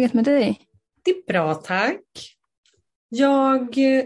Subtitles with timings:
[0.00, 0.60] läget med dig?
[1.04, 2.36] Det är bra tack.
[3.08, 4.04] Jag eh,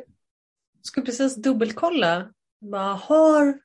[0.83, 2.31] skulle precis dubbelkolla.
[2.61, 3.59] Bara, har,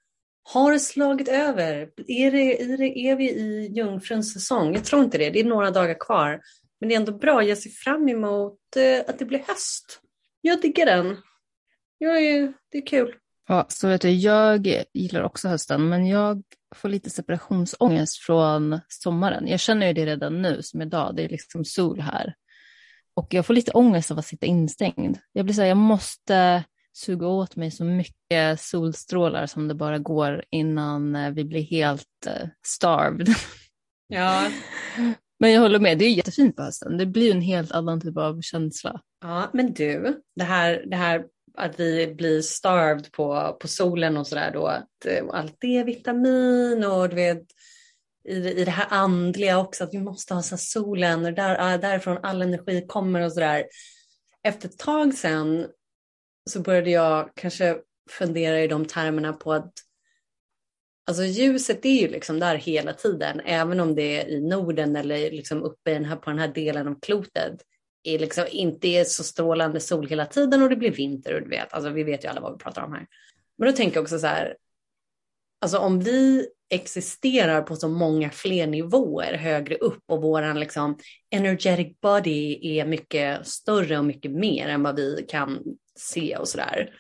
[0.44, 1.90] har det slagit över?
[2.08, 4.74] Är, det, är, det, är vi i jungfruns säsong?
[4.74, 5.30] Jag tror inte det.
[5.30, 6.42] Det är några dagar kvar.
[6.80, 7.44] Men det är ändå bra.
[7.44, 10.02] Jag ser fram emot eh, att det blir höst.
[10.42, 11.18] Jag diggar den.
[11.98, 13.16] Jag är, det är kul.
[13.52, 16.44] Ja, så vet du, jag gillar också hösten, men jag
[16.76, 19.48] får lite separationsångest från sommaren.
[19.48, 21.16] Jag känner ju det redan nu, som idag.
[21.16, 22.36] Det är liksom sol här.
[23.14, 25.18] Och jag får lite ångest av att sitta instängd.
[25.32, 26.64] Jag blir så här, jag måste
[26.94, 32.28] suga åt mig så mycket solstrålar som det bara går innan eh, vi blir helt
[32.28, 33.28] uh, starved.
[34.12, 34.52] Ja.
[35.40, 36.98] Men jag håller med, det är jättefint på hösten.
[36.98, 39.02] Det blir en helt annan typ av känsla.
[39.22, 41.26] Ja, men du, det här, det här
[41.60, 47.10] att vi blir starved på, på solen och sådär då, att eh, allt D-vitamin och
[47.10, 47.44] du vet,
[48.30, 51.78] i, i det här andliga också, att vi måste ha så solen och där, ah,
[51.78, 53.66] därifrån all energi kommer och sådär.
[54.44, 55.68] Efter ett tag sen
[56.50, 57.78] så började jag kanske
[58.10, 59.74] fundera i de termerna på att
[61.10, 65.32] Alltså ljuset är ju liksom där hela tiden, även om det är i Norden eller
[65.32, 67.62] liksom uppe den här, på den här delen av klotet.
[68.04, 71.50] Är liksom inte är så strålande sol hela tiden och det blir vinter och du
[71.50, 73.08] vet, alltså vi vet ju alla vad vi pratar om här.
[73.58, 74.56] Men då tänker jag också så här,
[75.62, 81.00] alltså om vi existerar på så många fler nivåer högre upp och våran liksom
[81.32, 85.64] energetic body är mycket större och mycket mer än vad vi kan
[85.96, 86.94] se och sådär.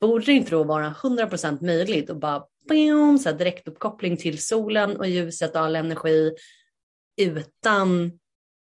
[0.00, 4.96] Borde det inte då vara 100% möjligt att bara bam, så här direktuppkoppling till solen
[4.96, 6.32] och ljuset och all energi
[7.20, 8.19] utan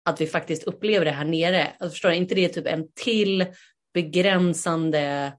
[0.07, 1.73] att vi faktiskt upplever det här nere.
[1.79, 3.47] Alltså förstår du, inte det är typ en till
[3.95, 5.33] begränsande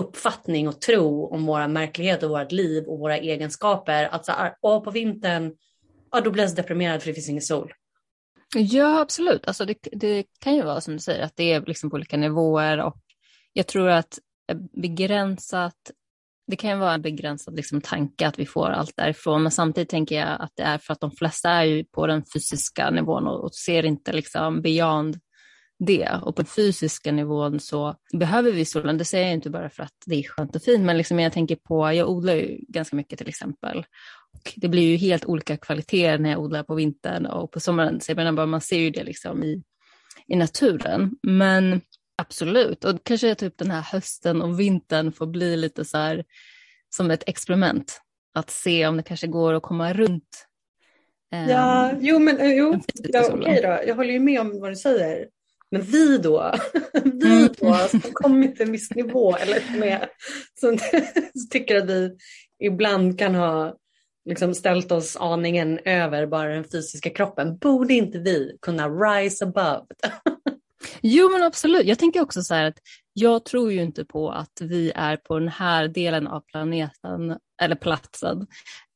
[0.00, 4.04] uppfattning och tro om våra märklighet och vårt liv och våra egenskaper.
[4.04, 5.54] Att så här, på vintern,
[6.12, 7.72] ja, då blir jag så deprimerad för det finns ingen sol.
[8.54, 9.46] Ja, absolut.
[9.46, 12.16] Alltså det, det kan ju vara som du säger, att det är liksom på olika
[12.16, 12.96] nivåer och
[13.52, 14.18] jag tror att
[14.72, 15.90] begränsat
[16.50, 19.88] det kan ju vara en begränsad liksom, tanke att vi får allt därifrån, men samtidigt
[19.88, 23.26] tänker jag att det är för att de flesta är ju på den fysiska nivån
[23.26, 25.18] och, och ser inte liksom beyond
[25.86, 26.10] det.
[26.22, 28.98] Och på den fysiska nivån så behöver vi solen.
[28.98, 31.32] Det säger jag inte bara för att det är skönt och fint, men liksom jag
[31.32, 33.78] tänker på, jag odlar ju ganska mycket till exempel.
[34.32, 38.00] Och det blir ju helt olika kvaliteter när jag odlar på vintern och på sommaren.
[38.00, 39.62] Så jag menar bara, man ser ju det liksom i,
[40.26, 41.16] i naturen.
[41.22, 41.80] Men
[42.20, 46.24] Absolut, och kanske typ den här hösten och vintern får bli lite så här
[46.88, 48.00] som ett experiment.
[48.34, 50.46] Att se om det kanske går att komma runt.
[51.34, 54.70] Eh, ja, jo men eh, jo, ja, okej då, jag håller ju med om vad
[54.70, 55.28] du säger.
[55.70, 56.54] Men vi då,
[57.04, 57.48] vi mm.
[57.58, 60.08] då som kommit till en viss nivå eller är,
[60.60, 60.78] som
[61.50, 62.16] tycker att vi
[62.58, 63.76] ibland kan ha
[64.24, 69.84] liksom ställt oss aningen över bara den fysiska kroppen, borde inte vi kunna rise above?
[71.02, 72.78] Jo men absolut, jag tänker också så här att
[73.12, 77.76] jag tror ju inte på att vi är på den här delen av planeten eller
[77.76, 78.46] platsen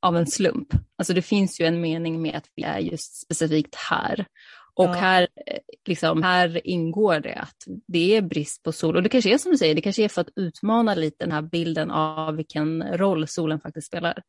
[0.02, 0.68] av en slump.
[0.98, 4.26] Alltså det finns ju en mening med att vi är just specifikt här.
[4.76, 4.92] Och ja.
[4.92, 5.28] här,
[5.88, 8.96] liksom, här ingår det att det är brist på sol.
[8.96, 11.32] Och det kanske är som du säger, det kanske är för att utmana lite den
[11.32, 14.22] här bilden av vilken roll solen faktiskt spelar.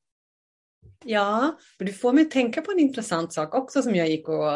[1.03, 4.51] Ja, men du får mig tänka på en intressant sak också som jag gick och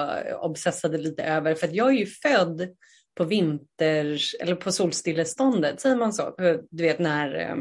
[0.45, 1.55] obsessade lite över.
[1.55, 2.67] För att jag är ju född
[3.15, 6.35] på vinters eller på solstilleståndet, säger man så?
[6.69, 7.55] Du vet när, eh,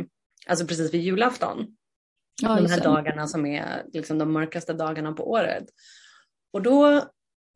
[0.47, 1.67] alltså precis vid julafton.
[2.43, 5.65] Ja, de här dagarna som är liksom de mörkaste dagarna på året.
[6.53, 7.03] Och då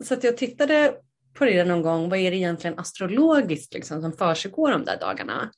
[0.04, 0.94] så att jag tittade
[1.34, 5.50] på det någon gång, vad är det egentligen astrologiskt liksom, som försiggår de där dagarna?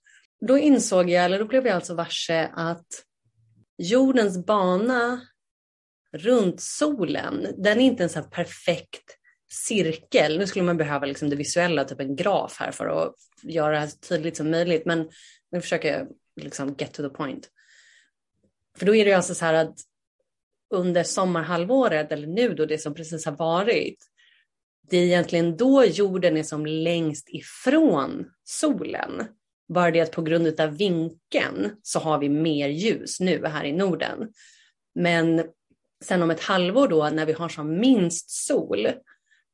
[0.47, 2.86] Då insåg jag, eller då blev jag alltså varse att
[3.78, 5.21] jordens bana
[6.14, 9.19] runt solen, den är inte en så här perfekt
[9.50, 10.38] cirkel.
[10.38, 13.78] Nu skulle man behöva liksom det visuella, typ en graf här för att göra det
[13.78, 14.86] här så tydligt som möjligt.
[14.86, 15.08] Men
[15.50, 16.08] nu försöker jag
[16.44, 17.48] liksom get to the point.
[18.78, 19.74] För då är det ju alltså så här att
[20.74, 24.04] under sommarhalvåret, eller nu då det som precis har varit,
[24.91, 29.27] det är egentligen då jorden är som längst ifrån solen.
[29.68, 33.72] Bara det att på grund av vinkeln så har vi mer ljus nu här i
[33.72, 34.33] Norden.
[34.94, 35.44] Men
[36.04, 38.89] sen om ett halvår då när vi har som minst sol,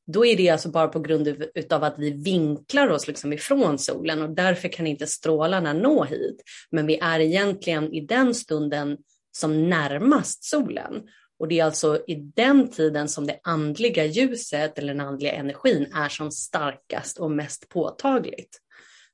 [0.07, 1.29] då är det alltså bara på grund
[1.71, 6.43] av att vi vinklar oss liksom ifrån solen och därför kan inte strålarna nå hit.
[6.71, 8.97] Men vi är egentligen i den stunden
[9.33, 11.03] som närmast solen.
[11.39, 15.93] Och det är alltså i den tiden som det andliga ljuset eller den andliga energin
[15.95, 18.59] är som starkast och mest påtagligt.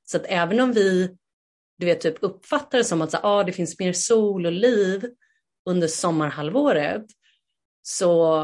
[0.05, 1.15] Så att även om vi
[1.79, 5.05] du vet, typ uppfattar det som att så, ah, det finns mer sol och liv
[5.65, 7.05] under sommarhalvåret
[7.89, 8.41] så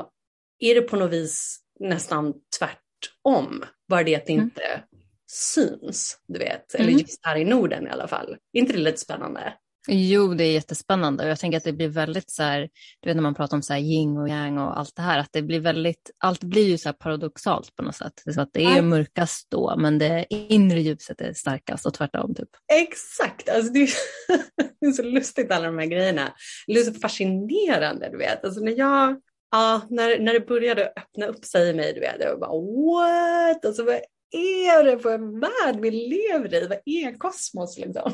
[0.60, 2.80] är det på något vis nästan tvärt
[3.22, 3.64] om.
[3.88, 4.46] Bara det att det mm.
[4.46, 4.84] inte
[5.32, 6.76] syns, du vet.
[6.76, 7.00] Eller mm.
[7.00, 8.38] just här i Norden i alla fall.
[8.54, 9.54] Är inte det lite spännande?
[9.88, 12.70] Jo, det är jättespännande och jag tänker att det blir väldigt så här,
[13.00, 15.20] du vet när man pratar om så här yin och yang och allt det här,
[15.20, 18.22] att det blir väldigt, allt blir ju så här paradoxalt på något sätt.
[18.26, 21.94] Det är, så att det är mörkast då, men det inre ljuset är starkast och
[21.94, 22.36] tvärtom.
[22.36, 22.50] Typ.
[22.74, 23.90] Exakt, alltså det, är,
[24.80, 26.34] det är så lustigt alla de här grejerna.
[26.68, 28.46] Det är så fascinerande, du vet.
[28.46, 29.22] Alltså när jag,
[29.54, 33.66] ja, när, när det började öppna upp sig i mig, du vet, jag bara what?
[33.66, 33.96] Alltså vad
[34.32, 36.68] är det för en värld vi lever i?
[36.68, 38.12] Vad är kosmos liksom?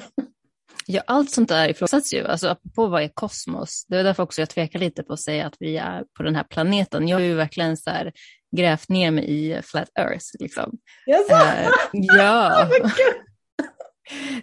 [0.85, 2.27] Ja, allt sånt där ifrågasätts ju.
[2.27, 3.85] Alltså, apropå vad är kosmos?
[3.87, 6.35] Det är därför också jag tvekar lite på att säga att vi är på den
[6.35, 7.07] här planeten.
[7.07, 8.13] Jag har ju verkligen så här
[8.57, 10.25] grävt ner mig i flat earth.
[10.39, 10.77] Liksom.
[11.09, 11.31] Yes.
[11.31, 12.69] Uh, ja.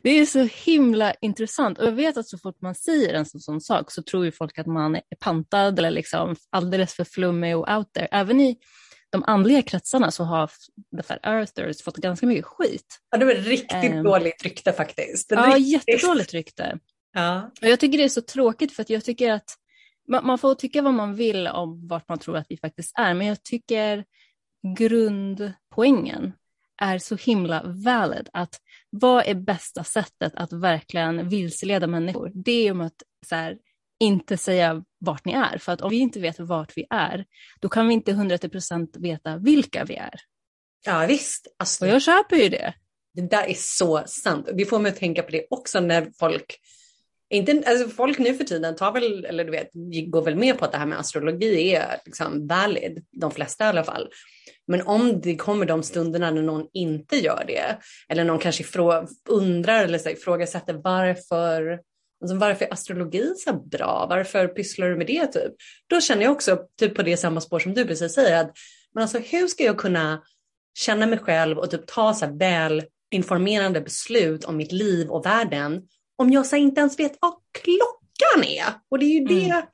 [0.02, 3.40] Det är så himla intressant och jag vet att så fort man säger en sån,
[3.40, 7.56] sån sak så tror ju folk att man är pantad eller liksom alldeles för flummig
[7.56, 8.08] och out there.
[8.10, 8.58] Även i
[9.10, 10.50] de andliga kretsarna så har
[11.22, 12.98] Earthers fått ganska mycket skit.
[13.10, 15.30] Ja, det var riktigt um, dåligt rykte faktiskt.
[15.30, 15.88] Ja, riktigt.
[15.88, 16.78] jättedåligt rykte.
[17.12, 17.50] Ja.
[17.62, 19.56] Och jag tycker det är så tråkigt för att jag tycker att
[20.08, 23.14] man, man får tycka vad man vill om vart man tror att vi faktiskt är,
[23.14, 24.04] men jag tycker
[24.78, 26.32] grundpoängen
[26.82, 28.28] är så himla valid.
[28.32, 28.60] Att
[28.98, 32.30] vad är bästa sättet att verkligen vilseleda människor?
[32.34, 33.56] Det är om att så här,
[34.00, 35.58] inte säga vart ni är.
[35.58, 37.24] För att om vi inte vet vart vi är,
[37.60, 40.20] då kan vi inte 100% veta vilka vi är.
[40.86, 41.46] Ja visst.
[41.58, 42.74] Alltså, och jag köper ju det.
[43.14, 44.48] Det där är så sant.
[44.54, 46.60] Det får mig att tänka på det också när folk
[47.30, 49.70] inte, alltså folk nu för tiden tar väl, eller du vet,
[50.10, 53.68] går väl med på att det här med astrologi är liksom valid, de flesta i
[53.68, 54.08] alla fall.
[54.66, 57.78] Men om det kommer de stunderna när någon inte gör det,
[58.08, 58.64] eller någon kanske
[59.28, 61.80] undrar eller så ifrågasätter varför
[62.20, 64.06] Alltså, varför är astrologi så bra?
[64.10, 65.26] Varför pysslar du med det?
[65.26, 65.52] Typ?
[65.86, 68.40] Då känner jag också typ på det samma spår som du precis säger.
[68.40, 68.52] Att,
[68.94, 70.22] men alltså, hur ska jag kunna
[70.78, 75.26] känna mig själv och typ ta så här väl informerande beslut om mitt liv och
[75.26, 75.82] världen
[76.16, 78.66] om jag så inte ens vet vad klockan är?
[78.88, 79.48] Och det är ju mm.
[79.48, 79.66] det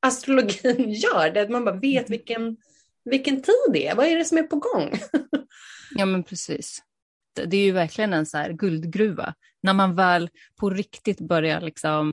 [0.00, 2.56] astrologin gör, det att man bara vet vilken,
[3.04, 3.94] vilken tid det är.
[3.94, 4.92] Vad är det som är på gång?
[5.96, 6.82] ja men precis
[7.44, 12.12] det är ju verkligen en så här guldgruva när man väl på riktigt börjar liksom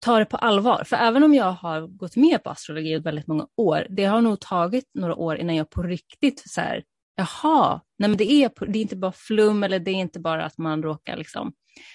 [0.00, 0.84] ta det på allvar.
[0.84, 4.20] För även om jag har gått med på astrologi i väldigt många år, det har
[4.20, 6.84] nog tagit några år innan jag på riktigt så här,
[7.16, 10.44] jaha, nej men det är, det är inte bara flum eller det är inte bara
[10.44, 11.52] att man råkar liksom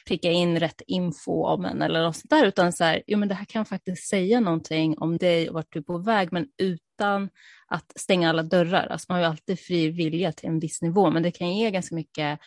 [0.07, 3.29] pricka in rätt info om en eller något sånt där, utan så här, jo men
[3.29, 6.47] det här kan faktiskt säga någonting om dig och vart du är på väg, men
[6.57, 7.29] utan
[7.67, 8.87] att stänga alla dörrar.
[8.87, 11.71] Alltså man har ju alltid fri vilja till en viss nivå, men det kan ge
[11.71, 12.39] ganska mycket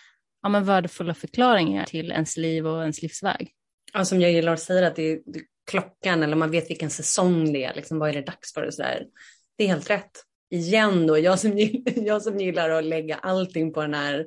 [0.43, 3.53] ja, men värdefulla förklaringar till ens liv och ens livsväg.
[3.93, 5.21] Ja, som jag gillar att säga, att det är,
[5.71, 8.75] klockan eller man vet vilken säsong det är, liksom, vad är det dags för och
[8.75, 9.07] så där.
[9.59, 10.11] Det är helt rätt.
[10.51, 11.53] Igen då, jag som,
[11.97, 14.27] jag som gillar att lägga allting på den här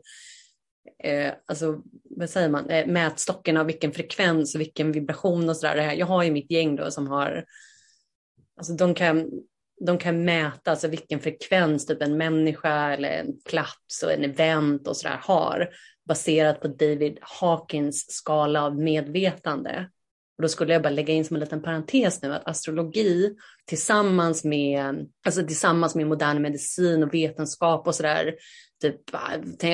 [1.03, 1.81] eh, alltså,
[2.19, 5.93] vad säger man, eh, mätstocken av vilken frekvens och vilken vibration och sådär.
[5.93, 7.45] Jag har ju mitt gäng då som har,
[8.57, 9.29] alltså de kan,
[9.85, 14.87] de kan mäta alltså vilken frekvens typ en människa eller en plats och en event
[14.87, 15.69] och sådär har
[16.07, 19.89] baserat på David Hawkins skala av medvetande.
[20.37, 24.43] Och då skulle jag bara lägga in som en liten parentes nu att astrologi tillsammans
[24.43, 28.35] med, alltså tillsammans med modern medicin och vetenskap och sådär,
[28.81, 29.01] typ,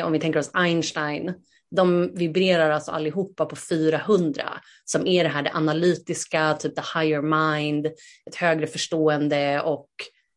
[0.03, 1.34] om vi tänker oss Einstein,
[1.75, 4.44] de vibrerar alltså allihopa på 400
[4.86, 7.86] som är det här det analytiska, typ the higher mind,
[8.25, 9.89] ett högre förstående och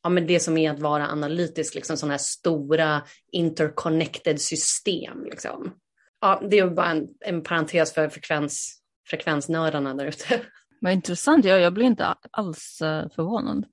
[0.03, 3.03] ja, men det som är att vara analytisk, liksom sådana här stora
[3.33, 5.25] interconnected system.
[5.25, 5.75] Liksom.
[6.21, 10.41] Ja, det är bara en, en parentes för frekvens, frekvensnördarna där ute.
[10.81, 13.65] Vad intressant, jag, jag blir inte alls uh, förvånad.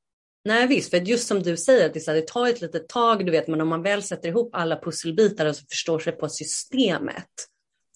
[0.45, 2.89] Nej visst, för just som du säger, att det, så här, det tar ett litet
[2.89, 6.29] tag, du vet, men om man väl sätter ihop alla pusselbitar och förstår sig på
[6.29, 7.29] systemet,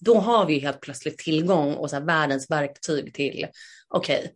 [0.00, 3.46] då har vi helt plötsligt tillgång och så här, världens verktyg till,
[3.88, 4.30] okej, okay,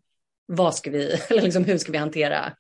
[0.46, 2.52] vad ska vi, eller liksom, hur ska vi hantera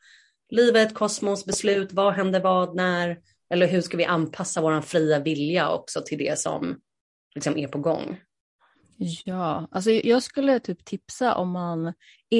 [0.50, 3.18] livet, kosmos, beslut, vad händer vad, när,
[3.50, 6.80] eller hur ska vi anpassa vår fria vilja också till det som
[7.34, 8.20] liksom är på gång?
[9.24, 11.92] Ja, alltså jag skulle typ tipsa om man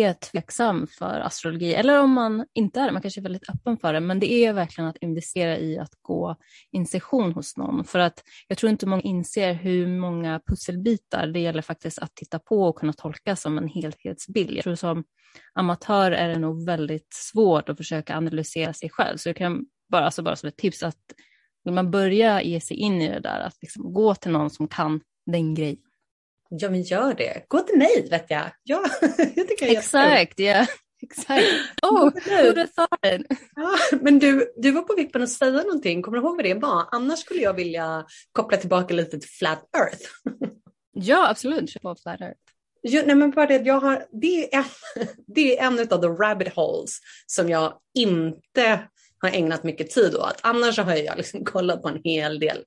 [0.03, 1.75] är tveksam för astrologi.
[1.75, 4.33] Eller om man inte är det, man kanske är väldigt öppen för det, men det
[4.33, 6.37] är verkligen att investera i att gå
[6.73, 7.85] in session hos någon.
[7.85, 12.39] För att jag tror inte många inser hur många pusselbitar det gäller faktiskt att titta
[12.39, 14.57] på och kunna tolka som en helhetsbild.
[14.57, 15.05] Jag tror som
[15.55, 20.05] amatör är det nog väldigt svårt att försöka analysera sig själv, så jag kan bara,
[20.05, 20.99] alltså bara som ett tips att
[21.65, 24.69] vill man börja ge sig in i det där, att liksom gå till någon som
[24.69, 25.77] kan den grejen
[26.59, 27.45] Ja, men gör det.
[27.49, 28.45] Gå till mig, vet jag.
[28.63, 28.85] Ja,
[29.35, 30.67] jag tycker jag Exakt, ja.
[31.03, 31.45] Exakt.
[31.83, 32.11] Oh,
[32.55, 33.25] du sa den.
[33.57, 36.03] Ja, men du, du var på vippen att säga någonting.
[36.03, 36.89] Kommer du ihåg vad det var?
[36.93, 40.07] Annars skulle jag vilja koppla tillbaka lite till Flat Earth.
[40.93, 41.71] ja, absolut.
[41.71, 42.41] Kör på Flat Earth.
[42.83, 44.65] Jo, nej, men bara det, jag har, det, är en,
[45.27, 50.41] det är en av the rabbit holes som jag inte har ägnat mycket tid åt.
[50.41, 52.65] Annars har jag liksom kollat på en hel del.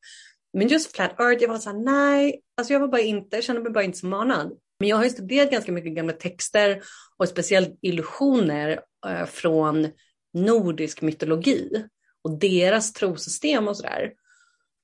[0.53, 3.43] Men just Flat Earth, jag var så här, nej, alltså jag var bara inte, jag
[3.43, 4.51] kände mig bara inte så manad.
[4.79, 6.81] Men jag har ju studerat ganska mycket gamla texter
[7.17, 9.87] och speciellt illusioner eh, från
[10.33, 11.85] nordisk mytologi
[12.21, 14.13] och deras trosystem och sådär.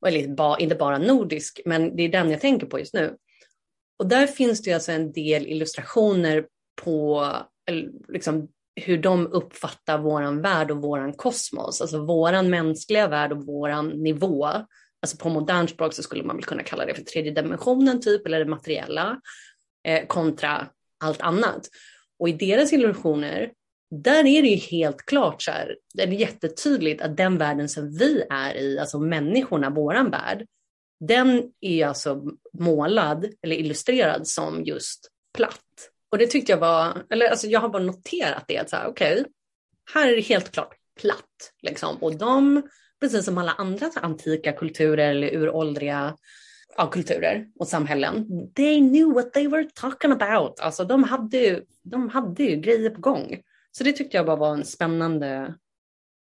[0.07, 3.17] Eller inte bara nordisk, men det är den jag tänker på just nu.
[3.99, 6.45] Och där finns det alltså en del illustrationer
[6.83, 7.23] på
[7.69, 7.75] eh,
[8.07, 13.89] liksom, hur de uppfattar våran värld och våran kosmos, alltså våran mänskliga värld och våran
[13.89, 14.49] nivå.
[15.03, 18.25] Alltså på modernt språk så skulle man väl kunna kalla det för tredje dimensionen typ,
[18.25, 19.21] eller det materiella,
[19.87, 20.67] eh, kontra
[21.03, 21.69] allt annat.
[22.19, 23.51] Och i deras illusioner,
[23.91, 27.91] där är det ju helt klart så här, det är jättetydligt att den världen som
[27.91, 30.45] vi är i, alltså människorna, våran värld,
[30.99, 32.23] den är ju alltså
[32.59, 35.89] målad eller illustrerad som just platt.
[36.11, 38.87] Och det tyckte jag var, eller alltså jag har bara noterat det, att så här,
[38.87, 39.31] okej, okay,
[39.93, 41.51] här är det helt klart platt.
[41.61, 41.97] Liksom.
[41.97, 42.61] Och de,
[43.03, 46.17] precis som alla andra antika kulturer eller uråldriga
[46.77, 50.59] ja, kulturer och samhällen, they knew what they were talking about.
[50.59, 53.41] Alltså de hade ju, de hade ju grejer på gång.
[53.71, 55.53] Så det tyckte jag bara var en spännande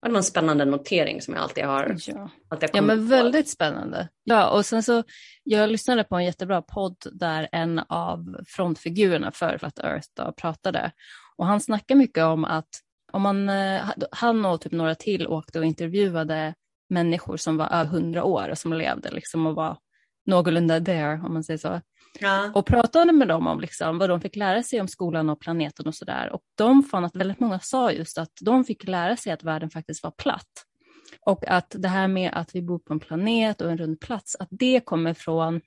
[0.02, 1.96] det var en spännande notering som jag alltid har.
[2.08, 4.08] Ja, alltid ja men väldigt spännande.
[4.24, 5.04] Ja, och sen så,
[5.44, 10.92] jag lyssnade på en jättebra podd där en av frontfigurerna för Flat Earth då, pratade.
[11.36, 12.70] Och han snackar mycket om att
[13.14, 16.54] om man, eh, han och typ några till åkte och intervjuade
[16.90, 19.78] människor som var över hundra år och som levde liksom och var
[20.26, 21.82] någorlunda there, om man säger så.
[22.20, 22.52] Ja.
[22.56, 25.88] Och pratade med dem om liksom vad de fick lära sig om skolan och planeten
[25.88, 26.30] och sådär.
[26.34, 29.70] Och de fann att väldigt många sa just att de fick lära sig att världen
[29.70, 30.66] faktiskt var platt.
[31.26, 34.36] Och att det här med att vi bor på en planet och en rund plats,
[34.40, 35.62] att det kommer från,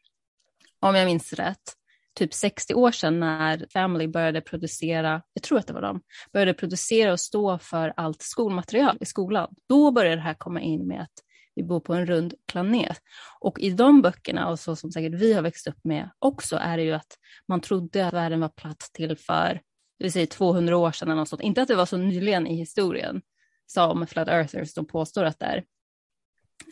[0.81, 1.73] om jag minns rätt,
[2.14, 6.00] typ 60 år sedan när Family började producera, jag tror att det var de,
[6.33, 9.54] började producera och stå för allt skolmaterial i skolan.
[9.68, 11.12] Då började det här komma in med att
[11.54, 12.99] vi bor på en rund planet.
[13.40, 16.76] Och i de böckerna, och så som säkert vi har växt upp med också, är
[16.76, 17.18] det ju att
[17.49, 19.61] man trodde att världen var platt till för,
[19.99, 21.42] det vill säga 200 år sedan eller något sånt.
[21.42, 23.23] Inte att det var så nyligen i historien
[23.66, 25.64] som Flat Earthers då påstår att det är.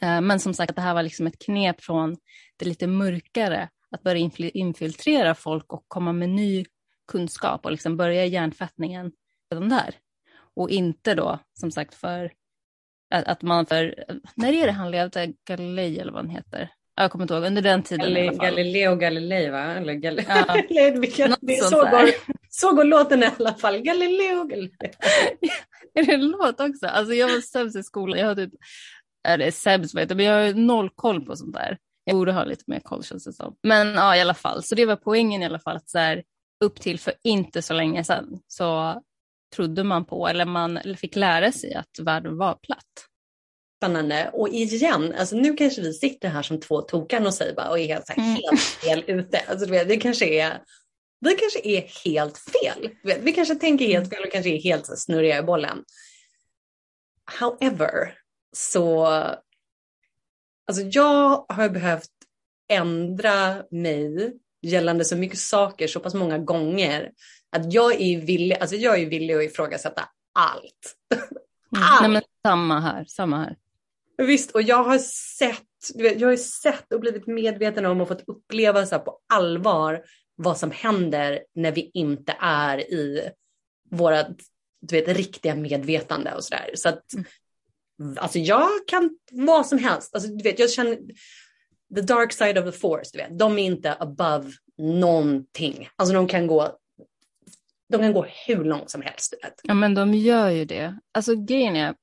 [0.02, 2.16] Eh, men som sagt, det här var liksom ett knep från
[2.56, 6.64] det lite mörkare, att börja infiltrera folk och komma med ny
[7.08, 9.12] kunskap och liksom börja hjärntvättningen
[9.50, 9.94] redan där.
[10.54, 12.32] Och inte då, som sagt, för
[13.11, 16.68] att, att man för, när är det han levde, Galilei eller vad han heter?
[16.94, 18.46] Jag kommer inte ihåg, under den tiden Gal i alla fall.
[18.46, 19.62] Galileo Galilei va?
[19.62, 20.44] Eller Gal ja.
[21.68, 22.11] så, går,
[22.49, 24.70] så går låten i alla fall, Galileo Galilei.
[25.94, 26.87] är det en låt också?
[26.87, 28.52] Alltså jag var sämst i skolan, jag har typ,
[29.28, 31.78] är det sämst men jag har noll koll på sånt där.
[32.04, 33.56] Jag borde ha lite mer koll känns det som.
[33.62, 36.23] Men ja i alla fall, så det var poängen i alla fall att så här,
[36.64, 39.02] upp till för inte så länge sedan så
[39.56, 43.09] trodde man på eller man fick lära sig att världen var platt.
[43.82, 44.30] Spännande.
[44.32, 47.78] Och igen, alltså nu kanske vi sitter här som två tokan och säger bara och
[47.78, 48.37] är helt, här, mm.
[48.42, 49.38] helt fel ute.
[49.49, 50.62] Alltså, det kanske är
[51.21, 52.90] vi kanske är helt fel.
[53.21, 55.85] Vi kanske tänker helt fel och kanske är helt snurriga i bollen.
[57.40, 58.14] However,
[58.56, 59.09] så
[60.66, 62.11] alltså jag har behövt
[62.69, 67.12] ändra mig gällande så mycket saker så pass många gånger
[67.57, 70.97] att jag är villig, alltså jag är villig att ifrågasätta allt.
[71.75, 71.85] Mm.
[71.85, 72.00] allt.
[72.00, 73.57] Nej, men samma här, samma här.
[74.16, 74.99] Visst, och jag har
[75.38, 75.62] sett,
[75.95, 80.02] jag har sett och blivit medveten om och fått uppleva så på allvar
[80.37, 83.31] vad som händer när vi inte är i
[83.90, 84.25] våra
[84.83, 86.71] du vet, riktiga medvetande och sådär.
[86.75, 87.26] Så att mm
[88.16, 90.14] alltså jag kan vad som helst.
[90.14, 90.99] Alltså, du vet, jag känner
[91.94, 95.88] the dark side of the force, du vet, de är inte above någonting.
[95.97, 96.78] Alltså de kan gå
[97.88, 99.35] de kan gå hur långt som helst.
[99.42, 99.61] Vet.
[99.62, 100.99] Ja, men de gör ju det.
[101.12, 101.94] Alltså grejen är,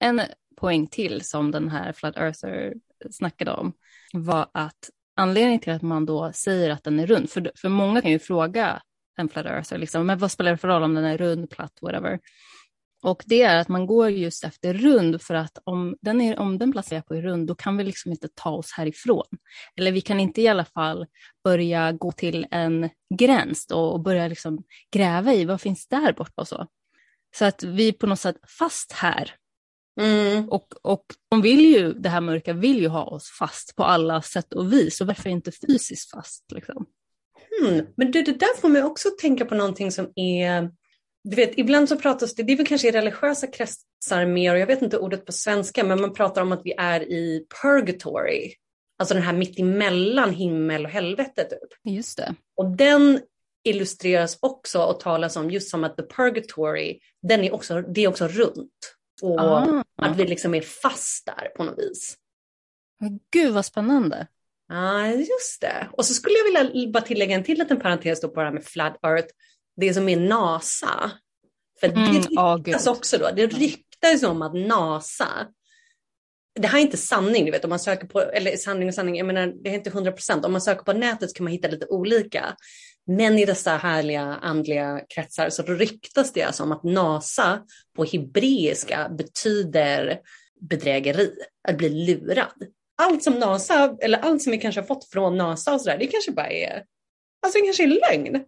[0.00, 0.22] en
[0.56, 2.74] poäng till som den här Flat Earther
[3.10, 3.72] snackade om
[4.12, 8.02] var att anledningen till att man då säger att den är rund, för, för många
[8.02, 8.82] kan ju fråga
[9.16, 11.78] en Flat Earther, liksom, men vad spelar det för roll om den är rund, platt,
[11.80, 12.20] whatever.
[13.02, 16.58] Och det är att man går just efter rund för att om den, är, om
[16.58, 19.26] den placerar på rund då kan vi liksom inte ta oss härifrån.
[19.76, 21.06] Eller vi kan inte i alla fall
[21.44, 26.40] börja gå till en gräns då och börja liksom gräva i vad finns där borta
[26.40, 26.66] och så.
[27.36, 29.34] Så att vi är på något sätt fast här.
[30.00, 30.48] Mm.
[30.48, 34.22] Och, och de vill ju, det här mörka vill ju ha oss fast på alla
[34.22, 35.00] sätt och vis.
[35.00, 36.52] Och varför inte fysiskt fast?
[36.52, 36.86] Liksom?
[37.62, 37.86] Mm.
[37.96, 40.70] Men du, det där får mig också tänka på någonting som är
[41.30, 44.58] du vet, ibland så pratas det, det är väl kanske i religiösa kretsar mer, och
[44.58, 48.54] jag vet inte ordet på svenska, men man pratar om att vi är i purgatory.
[48.98, 51.94] Alltså den här mittemellan himmel och helvete typ.
[51.94, 52.34] Just det.
[52.56, 53.20] Och den
[53.64, 58.08] illustreras också och talas om just som att the purgatory, den är också, det är
[58.08, 58.94] också runt.
[59.22, 59.84] Och Ah.
[60.02, 62.16] att vi liksom är fast där på något vis.
[63.00, 64.26] Men Gud vad spännande.
[64.68, 65.88] Ja, just det.
[65.92, 68.52] Och så skulle jag vilja bara tillägga en till liten parentes då på det här
[68.52, 69.28] med flat earth.
[69.80, 71.10] Det som är NASA.
[71.80, 72.88] För Mm, det ryktas gud.
[72.88, 73.30] också då.
[73.36, 75.28] Det ryktas om att NASA,
[76.60, 79.16] det här är inte sanning, du vet, om man söker på, eller sanning och sanning,
[79.16, 80.44] jag menar det är inte 100 procent.
[80.44, 82.56] Om man söker på nätet så kan man hitta lite olika.
[83.06, 87.62] Men i dessa härliga andliga kretsar så ryktas det alltså om att NASA
[87.96, 90.20] på hebreiska betyder
[90.60, 91.32] bedrägeri,
[91.68, 92.66] att bli lurad.
[93.02, 96.06] Allt som NASA, eller allt som vi kanske har fått från NASA och sådär, det
[96.06, 96.84] kanske bara är,
[97.42, 98.44] alltså det kanske är lögn.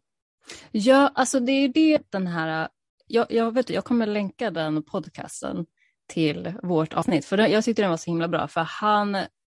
[0.70, 2.68] Ja, alltså det är det den här,
[3.06, 5.66] jag, jag, vet, jag kommer länka den podcasten
[6.08, 9.16] till vårt avsnitt, för jag tyckte den var så himla bra, för han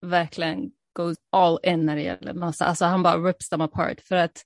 [0.07, 4.17] verkligen goes all in när det gäller massa, alltså han bara rips them apart, för
[4.17, 4.45] att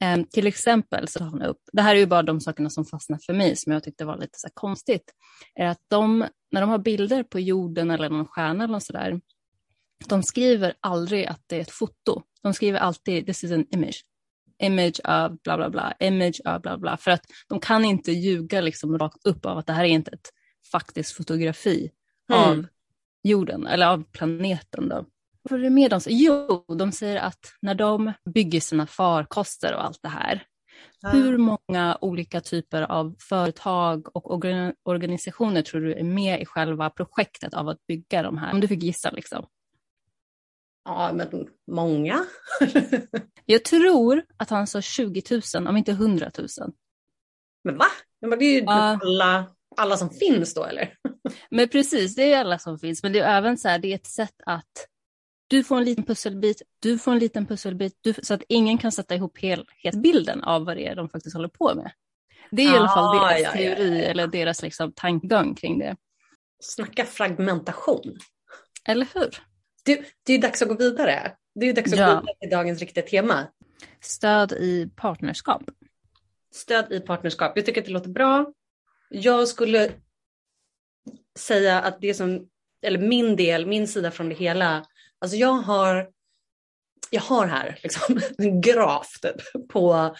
[0.00, 2.84] em, till exempel så tar han upp, det här är ju bara de sakerna som
[2.84, 5.12] fastnar för mig, som jag tyckte var lite så här konstigt,
[5.54, 9.20] är att de, när de har bilder på jorden eller någon stjärna eller något sådär,
[10.08, 14.04] de skriver aldrig att det är ett foto, de skriver alltid this is an image
[14.64, 18.60] image av bla bla bla, image av bla bla, för att de kan inte ljuga
[18.60, 20.30] liksom rakt upp av att det här är inte ett
[20.72, 21.90] faktiskt fotografi
[22.32, 22.42] Mm.
[22.50, 22.66] av
[23.22, 24.88] jorden eller av planeten.
[24.88, 25.04] Då.
[25.42, 26.16] Vad är det mer de säger?
[26.18, 30.42] Jo, de säger att när de bygger sina farkoster och allt det här,
[31.12, 36.90] hur många olika typer av företag och organ- organisationer tror du är med i själva
[36.90, 38.52] projektet av att bygga de här?
[38.52, 39.46] Om du fick gissa liksom.
[40.84, 42.24] Ja, men många.
[43.44, 45.22] Jag tror att han sa 20
[45.54, 46.48] 000, om inte 100 000.
[47.64, 47.86] men va?
[48.26, 48.98] Men det är ju Ja.
[49.02, 50.94] alla, alla som finns då eller?
[51.50, 53.02] Men precis, det är alla som finns.
[53.02, 54.88] Men det är även så här, det är ett sätt att
[55.46, 58.92] du får en liten pusselbit, du får en liten pusselbit, du, så att ingen kan
[58.92, 61.92] sätta ihop helhetsbilden av vad det är de faktiskt håller på med.
[62.50, 64.04] Det är i alla fall Ah, deras ja, ja, teori ja.
[64.04, 65.96] eller deras liksom, tankegång kring det.
[66.62, 68.18] Snacka fragmentation.
[68.88, 69.30] Eller hur?
[69.84, 71.32] Du, det är dags att gå vidare.
[71.54, 72.06] Det är dags att Ja.
[72.06, 73.46] gå vidare till dagens riktiga tema.
[74.00, 75.62] Stöd i partnerskap.
[76.54, 77.52] Stöd i partnerskap.
[77.56, 78.52] Jag tycker att det låter bra.
[79.10, 79.90] Jag skulle
[81.38, 82.48] säga att det som,
[82.82, 84.86] eller min del, min sida från det hela,
[85.18, 86.08] alltså jag har,
[87.10, 90.16] jag har här liksom en graf typ, på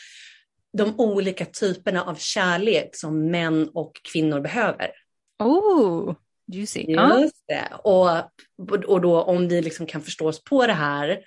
[0.73, 4.91] de olika typerna av kärlek som män och kvinnor behöver.
[5.39, 6.15] Oh,
[6.53, 6.85] juicy.
[6.89, 7.21] Ja.
[7.21, 7.69] Just det.
[7.85, 8.09] Och,
[8.89, 11.25] och då om vi liksom kan förstå oss på det här,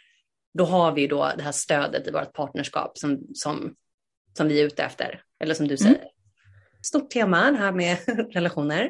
[0.58, 3.76] då har vi då det här stödet i vårt partnerskap som, som,
[4.38, 5.22] som vi är ute efter.
[5.40, 6.04] Eller som du säger.
[6.84, 7.98] Stort tema det här med
[8.34, 8.84] relationer.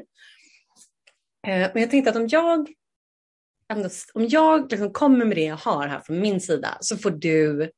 [1.48, 2.68] Eh, Men jag tänkte att om jag,
[4.14, 7.72] om jag liksom kommer med det jag har här från min sida så får du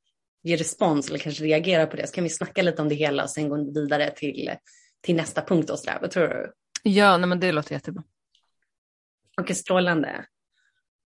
[0.44, 2.08] ge respons eller kanske reagera på det.
[2.08, 4.52] Så kan vi snacka lite om det hela och sen gå vidare till,
[5.02, 5.98] till nästa punkt och sådär.
[6.02, 6.54] Vad tror du?
[6.84, 8.04] Ja, nej, men det låter jättebra.
[9.40, 10.26] Okej, strålande.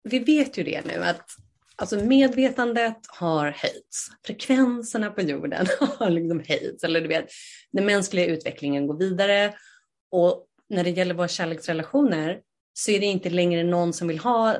[0.04, 1.30] Vi vet ju det nu att
[1.76, 4.08] alltså medvetandet har höjts.
[4.26, 6.84] Frekvenserna på jorden har liksom höjts.
[6.84, 7.30] Eller du vet,
[7.72, 9.54] den mänskliga utvecklingen går vidare.
[10.12, 12.42] Och när det gäller våra kärleksrelationer
[12.74, 14.58] så är det inte längre någon som vill ha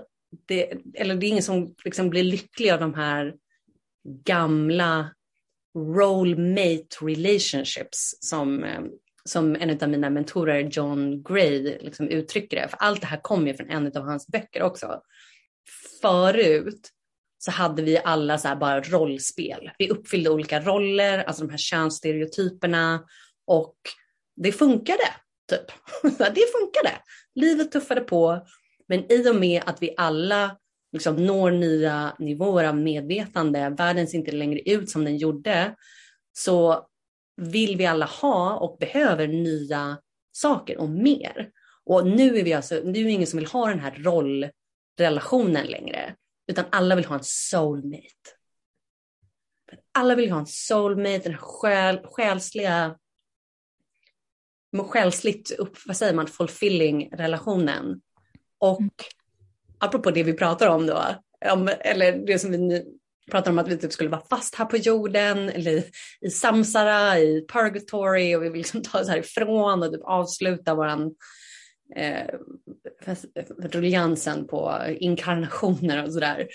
[0.48, 3.36] det, eller det är ingen som liksom blir lycklig av de här
[4.24, 5.10] gamla
[5.78, 8.82] role mate relationships som, eh,
[9.28, 12.68] som en av mina mentorer, John Gray, liksom uttrycker det.
[12.68, 15.02] För allt det här kommer ju från en av hans böcker också.
[16.02, 16.90] Förut
[17.38, 19.72] så hade vi alla så här bara rollspel.
[19.78, 23.04] Vi uppfyllde olika roller, alltså de här könsstereotyperna
[23.48, 23.78] och
[24.36, 25.08] det funkade.
[25.50, 25.72] Typ.
[26.18, 27.02] Det funkade.
[27.36, 28.48] Livet tuffade på.
[28.88, 30.58] Men i och med att vi alla
[30.92, 35.76] liksom når nya nivåer av medvetande, världen ser inte längre ut som den gjorde,
[36.34, 36.88] så
[37.38, 39.98] vill vi alla ha och behöver nya
[40.32, 41.52] saker och mer.
[41.84, 45.66] Och nu är vi alltså, nu är det ingen som vill ha den här rollrelationen
[45.66, 46.16] längre,
[46.48, 48.08] utan alla vill ha en soulmate.
[49.92, 52.98] Alla vill ha en soulmate, den här själ, själsliga,
[54.90, 58.02] själsligt upp, vad säger man, fulfilling relationen.
[58.58, 58.92] Och
[59.78, 61.04] apropå det vi pratar om då,
[61.80, 62.86] eller det som vi
[63.32, 67.20] pratar om att vi typ skulle vara fast här på jorden eller i, i samsara,
[67.20, 71.16] i purgatory och vi vill liksom ta oss härifrån och typ avsluta våran
[71.96, 72.28] eh,
[73.60, 76.48] ruljansen på inkarnationer och sådär.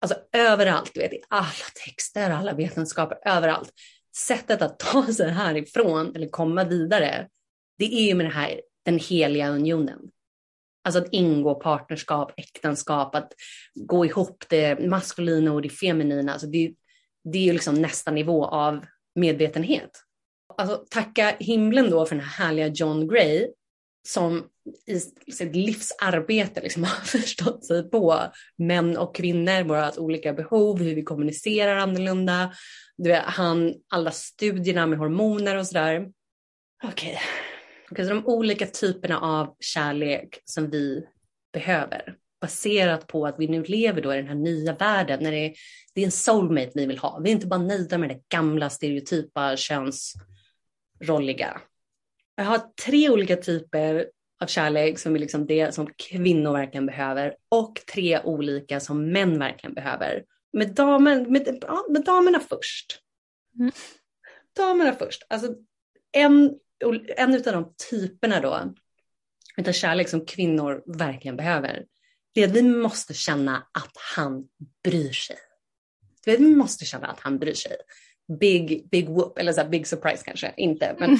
[0.00, 1.46] Alltså överallt, du vet, i alla
[1.86, 3.70] texter, alla vetenskaper, överallt.
[4.16, 7.28] sättet att ta sig härifrån eller komma vidare,
[7.78, 9.98] det är ju med det här den heliga unionen.
[10.84, 13.32] Alltså att ingå partnerskap, äktenskap, att
[13.74, 16.32] gå ihop det maskulina och det feminina.
[16.32, 16.74] Alltså det,
[17.24, 19.90] det är ju liksom nästa nivå av medvetenhet.
[20.58, 23.48] Alltså tacka himlen då för den här härliga John Gray
[24.08, 24.48] som
[24.86, 25.00] i
[25.32, 28.20] sitt livsarbete liksom har förstått sig på
[28.56, 32.52] män och kvinnor, våra olika behov, hur vi kommunicerar annorlunda.
[32.96, 36.10] Du vet, han, alla studierna med hormoner och sådär.
[36.84, 37.53] Okej, okay
[37.94, 41.06] okay, så de olika typerna av kärlek som vi
[41.52, 45.46] behöver baserat på att vi nu lever då i den här nya världen när det
[45.46, 45.54] är,
[45.94, 47.18] det är en soulmate vi vill ha.
[47.18, 51.60] Vi är inte bara nöjda med det gamla stereotypa könsrolliga
[52.36, 54.10] jag har tre olika typer
[54.42, 59.38] av kärlek som är liksom det som kvinnor verkligen behöver och tre olika som män
[59.38, 60.24] verkligen behöver.
[60.52, 63.00] Med, damen, med, ja, med damerna först.
[63.58, 63.72] Mm.
[64.56, 65.22] Damerna först.
[65.28, 65.54] Alltså
[66.12, 66.58] en,
[67.16, 68.72] en av de typerna då
[69.68, 71.84] av kärlek som kvinnor verkligen behöver
[72.34, 74.44] det är att vi måste känna att han
[74.84, 75.36] bryr sig.
[76.26, 77.76] Vi måste känna att han bryr sig
[78.40, 80.96] big, big whoop, eller så big surprise kanske, inte.
[80.98, 81.18] Men,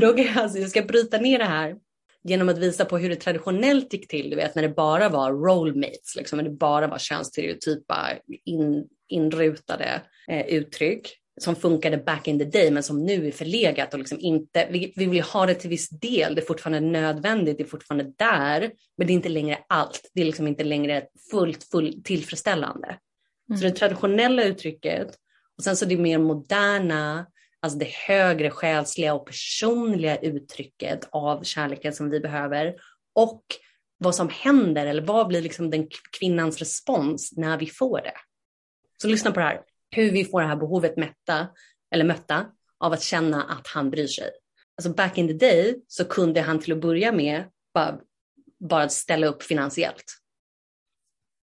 [0.00, 1.76] då alltså, jag ska bryta ner det här
[2.24, 5.32] genom att visa på hur det traditionellt gick till, du vet när det bara var
[5.32, 8.12] rollmates, liksom, när det bara var könsstereotypa
[8.44, 13.92] in, inrutade eh, uttryck som funkade back in the day men som nu är förlegat
[13.92, 17.58] och liksom inte, vi, vi vill ha det till viss del, det är fortfarande nödvändigt,
[17.58, 21.06] det är fortfarande där, men det är inte längre allt, det är liksom inte längre
[21.30, 22.98] fullt, fullt tillfredsställande.
[23.48, 23.58] Mm.
[23.58, 25.08] Så det traditionella uttrycket
[25.56, 27.26] och sen så det mer moderna,
[27.60, 32.74] alltså det högre själsliga och personliga uttrycket av kärleken som vi behöver
[33.14, 33.42] och
[33.98, 38.14] vad som händer eller vad blir liksom den kvinnans respons när vi får det.
[39.02, 41.48] Så lyssna på det här, hur vi får det här behovet mätta
[41.90, 42.46] eller mötta
[42.78, 44.30] av att känna att han bryr sig.
[44.76, 47.44] Alltså back in the day så kunde han till att börja med
[47.74, 48.00] bara,
[48.60, 50.04] bara ställa upp finansiellt.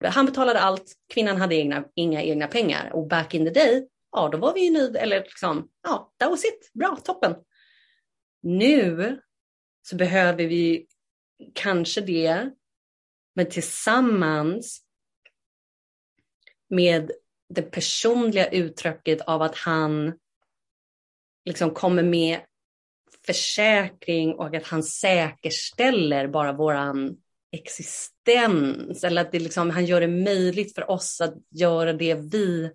[0.05, 4.29] Han betalade allt, kvinnan hade egna, inga egna pengar och back in the day, ja
[4.29, 7.35] då var vi ju nöjda, eller liksom, ja, that was it, bra, toppen.
[8.41, 9.19] Nu
[9.81, 10.87] så behöver vi
[11.53, 12.49] kanske det,
[13.35, 14.81] men tillsammans
[16.69, 17.11] med
[17.49, 20.13] det personliga uttrycket av att han
[21.45, 22.39] liksom kommer med
[23.25, 27.17] försäkring och att han säkerställer bara våran
[27.51, 32.71] existens eller att det liksom, han gör det möjligt för oss att göra det vi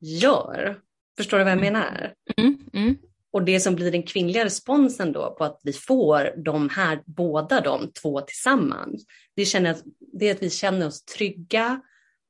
[0.00, 0.80] gör.
[1.16, 1.72] Förstår du vad jag mm.
[1.72, 2.14] menar?
[2.36, 2.96] Mm, mm.
[3.32, 7.60] Och det som blir den kvinnliga responsen då på att vi får de här, båda
[7.60, 9.04] de två tillsammans,
[9.36, 9.76] det, känner,
[10.12, 11.80] det är att vi känner oss trygga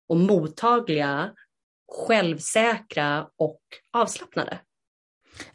[0.09, 1.33] och mottagliga,
[1.88, 3.61] självsäkra och
[3.92, 4.59] avslappnade.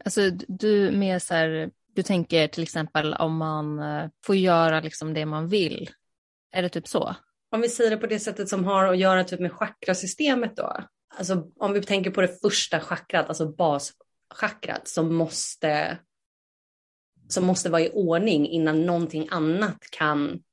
[0.05, 5.13] Alltså du med så här, du tänker till exempel om man eh, får göra liksom
[5.13, 5.89] det man vill
[6.51, 7.15] är det typ så?
[7.51, 10.77] Om vi säger det på det sättet som har att göra typ med chakrasystemet då.
[11.17, 15.97] Alltså om vi tänker på det första chakrat, alltså baschakrat som måste,
[17.27, 20.43] som måste vara i ordning innan någonting annat kan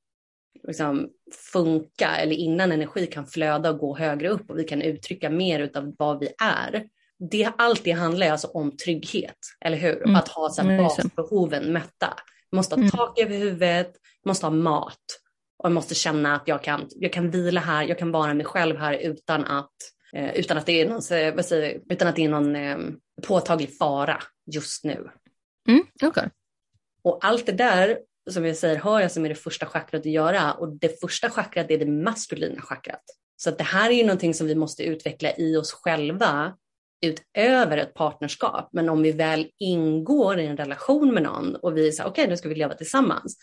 [0.67, 1.09] liksom
[1.53, 5.71] funka eller innan energi kan flöda och gå högre upp och vi kan uttrycka mer
[5.77, 6.87] av vad vi är.
[7.31, 10.03] Det, allt det handlar alltså om trygghet, eller hur?
[10.03, 10.15] Mm.
[10.15, 12.13] Att ha så här, basbehoven mötta.
[12.51, 12.91] Måste ha mm.
[12.91, 13.91] tak över huvudet,
[14.25, 14.97] måste ha mat
[15.59, 18.45] och jag måste känna att jag kan, jag kan vila här, jag kan vara mig
[18.45, 19.73] själv här utan att,
[20.13, 22.77] eh, utan att det är någon, vad säger, utan att det är någon eh,
[23.27, 25.09] påtaglig fara just nu.
[25.67, 26.27] Mm, okay.
[27.03, 27.99] Och allt det där
[28.31, 31.29] som jag säger har jag som är det första chakrat att göra och det första
[31.29, 33.03] chakrat är det maskulina chakrat.
[33.35, 36.53] Så att det här är ju någonting som vi måste utveckla i oss själva
[37.01, 38.69] utöver ett partnerskap.
[38.71, 42.31] Men om vi väl ingår i en relation med någon och vi säger okej, okay,
[42.31, 43.37] nu ska vi leva tillsammans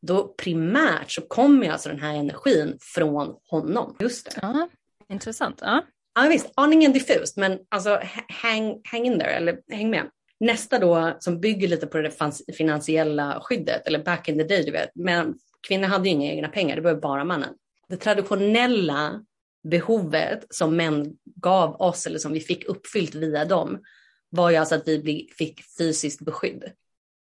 [0.00, 3.96] då primärt så kommer alltså den här energin från honom.
[4.00, 4.38] Just det.
[4.42, 4.68] Ja,
[5.08, 5.58] intressant.
[5.60, 5.82] Ja.
[6.14, 10.10] Ja visst, aningen diffust men alltså hang, hang in there eller häng med.
[10.40, 12.12] Nästa då som bygger lite på det
[12.56, 14.90] finansiella skyddet eller back in the day du vet.
[14.94, 17.54] Men kvinnor hade ju inga egna pengar, det var bara mannen.
[17.88, 19.24] Det traditionella
[19.68, 23.82] behovet som män gav oss eller som vi fick uppfyllt via dem
[24.30, 26.72] var ju alltså att vi fick fysiskt beskydd.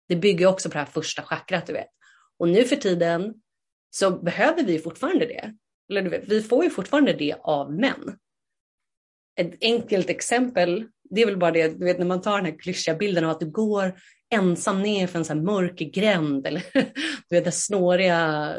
[0.08, 1.90] Det bygger också på det här första chakrat du vet.
[2.40, 3.34] Och nu för tiden
[3.90, 5.54] så behöver vi fortfarande det.
[5.90, 8.18] Eller du vet, vi får ju fortfarande det av män.
[9.36, 12.60] Ett enkelt exempel, det är väl bara det, du vet när man tar den här
[12.60, 16.64] klyschiga bilden av att du går ensam ner för en sån här mörk gränd eller
[17.30, 18.54] du vet, den snåriga,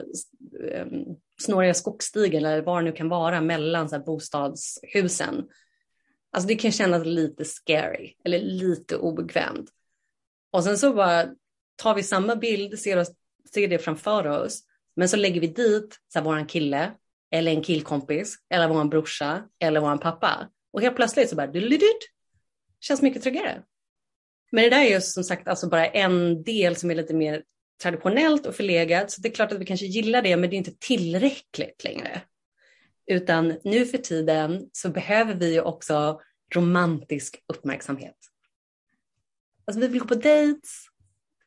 [0.72, 1.04] ehm,
[1.40, 5.48] snåriga skogsstigen eller vad det nu kan vara mellan så här bostadshusen.
[6.32, 9.70] Alltså det kan kännas lite scary eller lite obekvämt.
[10.52, 11.26] Och sen så bara
[11.76, 13.10] tar vi samma bild, ser, oss,
[13.54, 14.62] ser det framför oss,
[14.96, 16.92] men så lägger vi dit så här, våran kille
[17.30, 20.48] eller en killkompis eller våran brorsa eller våran pappa.
[20.72, 21.46] Och helt plötsligt så bara,
[22.80, 23.62] känns mycket tryggare.
[24.52, 27.42] Men det där är ju som sagt alltså bara en del som är lite mer
[27.82, 29.10] traditionellt och förlegat.
[29.10, 32.22] Så det är klart att vi kanske gillar det, men det är inte tillräckligt längre.
[33.06, 36.20] Utan nu för tiden så behöver vi ju också
[36.54, 38.16] romantisk uppmärksamhet.
[39.64, 40.86] Alltså vi vill gå på dates,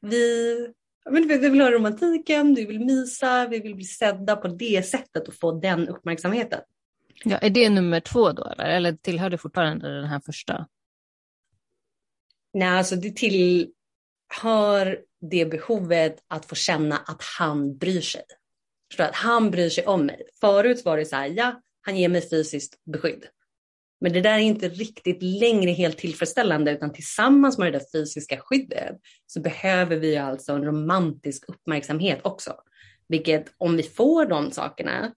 [0.02, 0.74] vi,
[1.10, 5.28] men vi vill ha romantiken, vi vill mysa, vi vill bli sedda på det sättet
[5.28, 6.62] och få den uppmärksamheten.
[7.24, 10.68] Ja, är det nummer två då eller, eller tillhör det fortfarande den här första?
[12.54, 18.24] Nej, alltså det tillhör det behovet att få känna att han bryr sig.
[18.90, 20.22] Förstår att han bryr sig om mig.
[20.42, 23.26] Förut var det så här, ja, han ger mig fysiskt beskydd.
[24.02, 28.38] Men det där är inte riktigt längre helt tillfredsställande utan tillsammans med det där fysiska
[28.40, 32.56] skyddet så behöver vi alltså en romantisk uppmärksamhet också.
[33.08, 35.14] Vilket om vi får de sakerna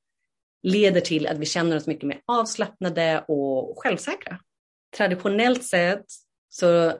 [0.62, 4.38] leder till att vi känner oss mycket mer avslappnade och självsäkra.
[4.97, 6.05] Traditionellt sett
[6.49, 6.99] så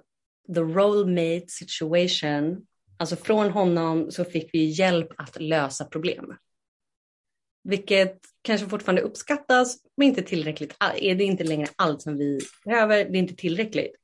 [0.55, 6.35] the role mate situation, alltså från honom så fick vi hjälp att lösa problem.
[7.65, 10.75] Vilket kanske fortfarande uppskattas, men inte tillräckligt.
[10.79, 13.95] Ah, är det inte längre allt som vi behöver, det är inte tillräckligt.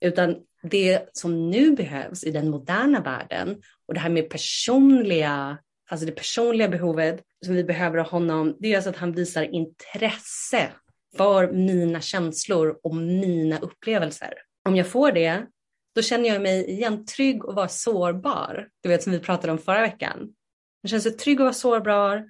[0.00, 5.58] Utan det som nu behövs i den moderna världen och det här med personliga,
[5.90, 9.42] alltså det personliga behovet som vi behöver av honom, det är alltså att han visar
[9.42, 10.70] intresse
[11.16, 14.32] för mina känslor och mina upplevelser.
[14.64, 15.46] Om jag får det,
[15.94, 18.68] då känner jag mig igen trygg och vara sårbar.
[18.80, 20.34] Du vet som vi pratade om förra veckan.
[20.80, 22.24] Jag känner mig trygg och vara sårbar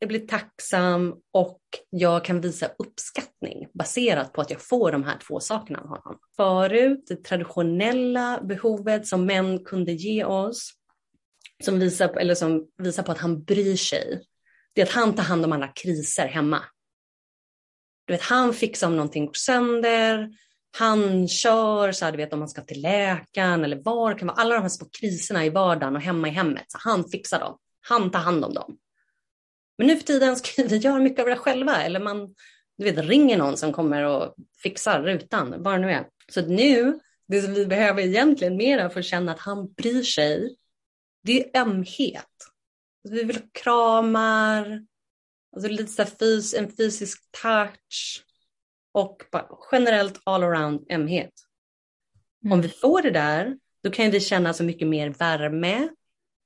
[0.00, 5.18] jag blir tacksam och jag kan visa uppskattning baserat på att jag får de här
[5.18, 6.18] två sakerna av honom.
[6.36, 10.72] Förut, det traditionella behovet som män kunde ge oss,
[11.64, 14.22] som visar, eller som visar på att han bryr sig,
[14.72, 16.64] det är att han tar hand om alla kriser hemma.
[18.04, 20.30] Du vet, han fixar om någonting går sönder,
[20.78, 24.38] han kör så här, du vet om man ska till läkaren eller var kan vara,
[24.38, 27.58] alla de här små kriserna i vardagen och hemma i hemmet, så han fixar dem.
[27.80, 28.78] Han tar hand om dem.
[29.78, 32.34] Men nu för tiden ska vi göra mycket av det själva eller man
[32.80, 36.06] du vet, ringer någon som kommer och fixar rutan, vad det nu är.
[36.28, 40.56] Så nu, det som vi behöver egentligen mera för att känna att han bryr sig,
[41.22, 42.24] det är ömhet.
[43.04, 44.86] Alltså, vi vill ha kramar,
[45.56, 48.24] alltså lite så fys en fysisk touch
[48.92, 49.22] och
[49.72, 51.32] generellt all around ömhet.
[52.44, 52.52] Mm.
[52.52, 55.88] Om vi får det där, då kan vi känna så mycket mer värme,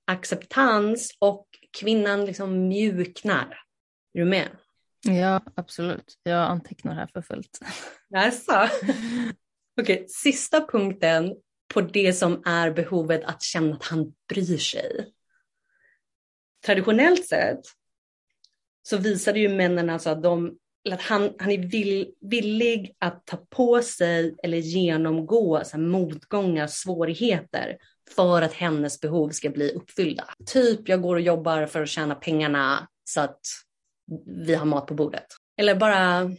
[0.06, 1.46] acceptans och
[1.78, 3.60] kvinnan liksom mjuknar.
[4.14, 4.48] Är du med?
[5.06, 6.18] Ja, absolut.
[6.22, 7.60] Jag antecknar här för fullt.
[8.16, 8.52] Alltså.
[9.80, 11.34] Okej, okay, sista punkten
[11.74, 15.12] på det som är behovet att känna att han bryr sig.
[16.66, 17.60] Traditionellt sett
[18.82, 23.26] så visade ju männen alltså att, de, eller att han, han är vill, villig att
[23.26, 27.76] ta på sig eller genomgå så motgångar, svårigheter
[28.14, 30.24] för att hennes behov ska bli uppfyllda.
[30.46, 33.40] Typ jag går och jobbar för att tjäna pengarna så att
[34.46, 35.26] vi har mat på bordet.
[35.56, 36.30] Eller bara,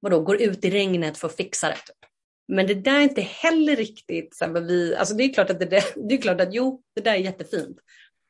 [0.00, 1.74] vadå, går ut i regnet för att fixa det.
[1.74, 2.10] Typ.
[2.48, 5.66] Men det där är inte heller riktigt, så vi, alltså det är klart att det,
[5.66, 7.76] där, det är klart att jo, det där är jättefint.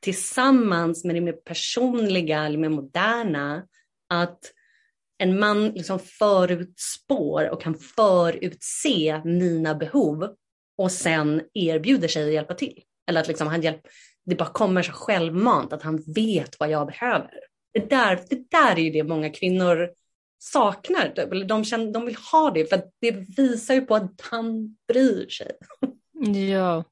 [0.01, 3.67] Tillsammans med det mer personliga eller mer moderna,
[4.09, 4.41] att
[5.19, 10.35] en man liksom förutspår och kan förutse mina behov
[10.79, 12.83] och sen erbjuder sig att hjälpa till.
[13.09, 13.81] Eller att liksom han hjälp,
[14.25, 17.31] det bara kommer så självmant att han vet vad jag behöver.
[17.73, 19.91] Det där, det där är ju det många kvinnor
[20.39, 21.09] saknar.
[21.09, 21.33] Typ.
[21.33, 25.29] Eller de, känner, de vill ha det för det visar ju på att han bryr
[25.29, 25.53] sig.
[26.51, 26.85] Ja.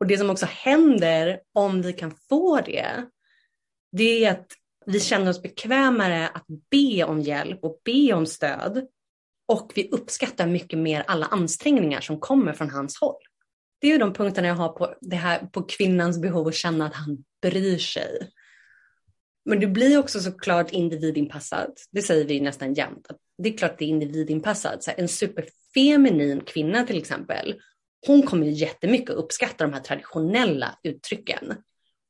[0.00, 3.06] Och det som också händer om vi kan få det,
[3.92, 4.46] det är att
[4.86, 8.86] vi känner oss bekvämare att be om hjälp och be om stöd.
[9.48, 13.22] Och vi uppskattar mycket mer alla ansträngningar som kommer från hans håll.
[13.80, 16.94] Det är de punkterna jag har på, det här, på kvinnans behov att känna att
[16.94, 18.30] han bryr sig.
[19.44, 21.72] Men det blir också såklart individinpassat.
[21.90, 23.06] Det säger vi nästan jämt.
[23.38, 24.82] Det är klart det är individinpassat.
[24.82, 27.60] Så en superfeminin kvinna till exempel,
[28.06, 31.54] hon kommer ju jättemycket uppskatta de här traditionella uttrycken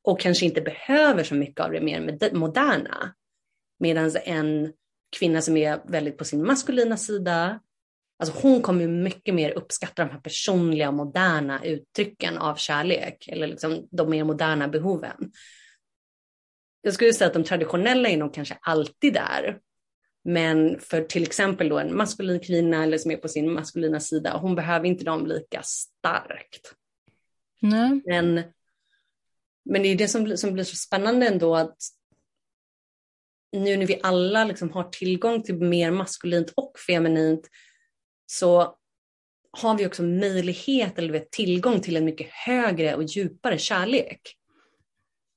[0.06, 3.14] och kanske inte behöver så mycket av det mer moderna.
[3.78, 4.72] Medan en
[5.18, 7.60] kvinna som är väldigt på sin maskulina sida,
[8.18, 13.88] alltså hon kommer mycket mer uppskatta de här personliga moderna uttrycken av kärlek eller liksom
[13.90, 15.32] de mer moderna behoven.
[16.80, 19.58] Jag skulle säga att de traditionella är nog kanske alltid där,
[20.24, 24.38] Men för till exempel då en maskulin kvinna eller som är på sin maskulina sida,
[24.42, 26.74] hon behöver inte dem lika starkt.
[27.60, 28.02] Nej.
[28.06, 28.42] Men,
[29.66, 31.76] men det är det som, blir- som blir så spännande ändå att
[33.52, 37.48] nu när vi alla liksom har tillgång till mer maskulint och feminint
[38.26, 38.76] så
[39.50, 44.20] har vi också möjlighet eller vet, tillgång till en mycket högre och djupare kärlek.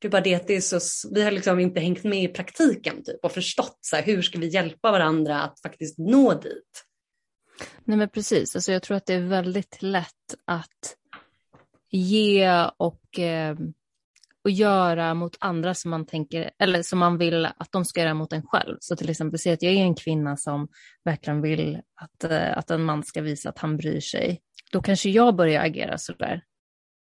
[0.02, 2.28] Det är bara det att det är så, vi har liksom inte hängt med i
[2.28, 6.86] praktiken typ, och förstått så här, hur ska vi hjälpa varandra att faktiskt nå dit.
[7.84, 10.96] Nej men precis, alltså jag tror att det är väldigt lätt att
[11.92, 13.58] ge och, eh,
[14.50, 18.14] och göra mot andra som man tänker, eller som man vill att de ska göra
[18.14, 18.78] mot en själv.
[18.80, 20.68] Så till exempel säg att jag är en kvinna som
[21.06, 24.42] verkligen vill att, eh, att en man ska visa att han bryr sig.
[24.72, 26.44] Då kanske jag börjar agera sådär.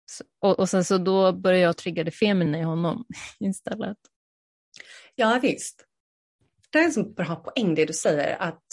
[0.06, 3.06] Så, och, och sen så då börjar jag trigga det feminina i honom
[3.40, 3.98] istället.
[5.16, 5.86] Ja visst.
[6.72, 8.66] Det är en så bra poäng det du säger att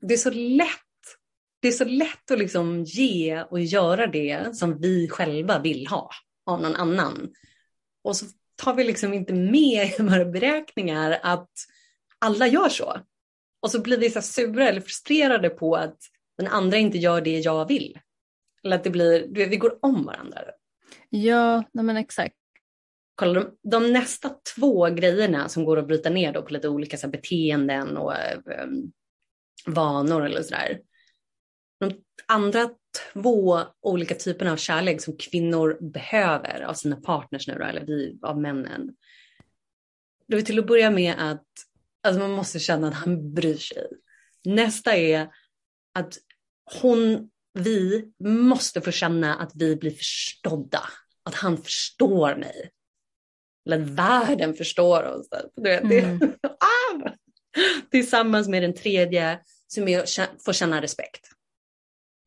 [0.00, 0.68] det är så lätt
[1.60, 6.10] det är så lätt att liksom ge och göra det som vi själva vill ha
[6.46, 7.28] av någon annan.
[8.04, 11.50] Och så tar vi liksom inte med i våra beräkningar att
[12.18, 13.00] alla gör så.
[13.62, 15.98] Och så blir vi så sura eller frustrerade på att
[16.38, 17.98] den andra inte gör det jag vill.
[18.64, 20.40] Eller att det blir, du vet, vi går om varandra.
[21.10, 22.34] Ja, men exakt.
[23.14, 26.96] kolla, de, de nästa två grejerna som går att bryta ner då på lite olika
[26.96, 28.68] så här, beteenden och eh,
[29.66, 30.80] vanor eller sådär.
[31.80, 32.70] De andra
[33.12, 38.18] två olika typerna av kärlek som kvinnor behöver av sina partners nu då, eller vi
[38.22, 38.90] av männen.
[40.28, 41.46] Då är till att börja med att
[42.02, 43.86] alltså man måste känna att han bryr sig.
[44.44, 45.28] Nästa är
[45.94, 46.18] att
[46.82, 50.80] hon, vi måste få känna att vi blir förstådda.
[51.22, 52.70] Att han förstår mig.
[53.66, 55.28] Eller att världen förstår oss.
[55.56, 56.18] Du vet, Mm.
[56.18, 57.10] det, ah!
[57.90, 61.33] Tillsammans med den tredje som är att få känna respekt.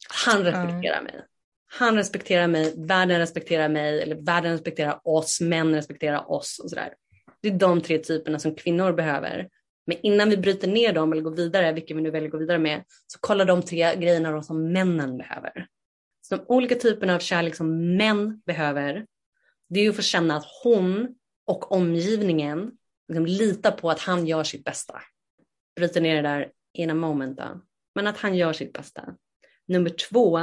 [0.10, 1.22] Han respekterar mig.
[1.70, 6.94] Han respekterar mig, världen respekterar mig, eller världen respekterar oss, män respekterar oss och sådär.
[7.42, 9.50] Det är de tre typerna som kvinnor behöver.
[9.86, 12.38] Men innan vi bryter ner dem eller går vidare, vilka vi nu väljer att gå
[12.38, 15.68] vidare med, så kolla de tre grejerna då som männen behöver.
[16.22, 19.06] Så de olika typerna av kärlek som män behöver,
[19.70, 21.16] det är ju att få känna att hon
[21.46, 22.72] och omgivningen
[23.08, 25.02] liksom litar på att han gör sitt bästa.
[25.76, 27.62] Bryter ner det där in a moment då.
[27.96, 29.16] Men att han gör sitt bästa.
[29.68, 30.40] Nummer två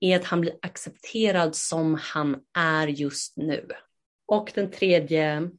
[0.00, 3.68] är att han blir accepterad som han är just nu.
[4.26, 5.50] Och den tredje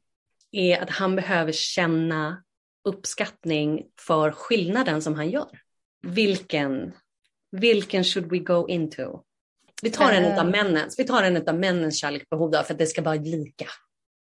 [0.51, 2.43] är att han behöver känna
[2.83, 5.59] uppskattning för skillnaden som han gör.
[6.01, 6.91] Vilken,
[7.51, 9.19] vilken should we go into?
[9.81, 10.39] Vi tar en Eh.
[10.39, 13.65] av männens, vi tar en av männens kärleksbehov då, för att det ska vara lika.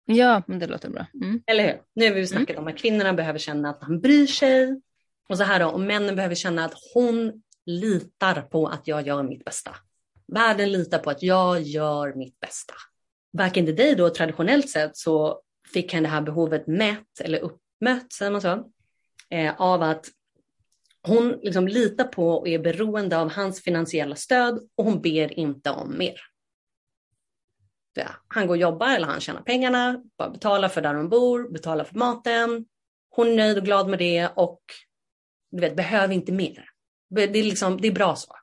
[0.05, 1.05] Ja, men det låter bra.
[1.13, 1.43] Mm.
[1.47, 1.81] Eller hur?
[1.95, 4.81] Nu har vi snackat om att kvinnorna behöver känna att han bryr sig.
[5.29, 9.23] Och så här då, och männen behöver känna att hon litar på att jag gör
[9.23, 9.75] mitt bästa.
[10.27, 12.73] Världen litar på att jag gör mitt bästa.
[13.37, 15.41] Back in the day då, traditionellt sett, så
[15.73, 18.71] fick han det här behovet mätt eller uppmött, säger man så,
[19.29, 20.05] eh, av att
[21.07, 25.71] hon liksom litar på och är beroende av hans finansiella stöd och hon ber inte
[25.71, 26.19] om mer.
[27.93, 31.49] Ja, han går och jobbar eller han tjänar pengarna, bara betalar för där hon bor,
[31.49, 32.65] betalar för maten.
[33.09, 34.61] Hon är nöjd och glad med det och
[35.51, 36.72] du vet, behöver inte mer.
[37.15, 38.35] Det är, liksom, det är bra så.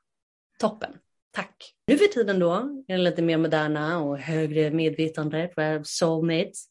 [0.58, 0.92] Toppen.
[1.32, 1.74] Tack.
[1.86, 2.52] Nu för tiden då,
[2.88, 6.66] är det lite mer moderna och högre medvetande för soulmates.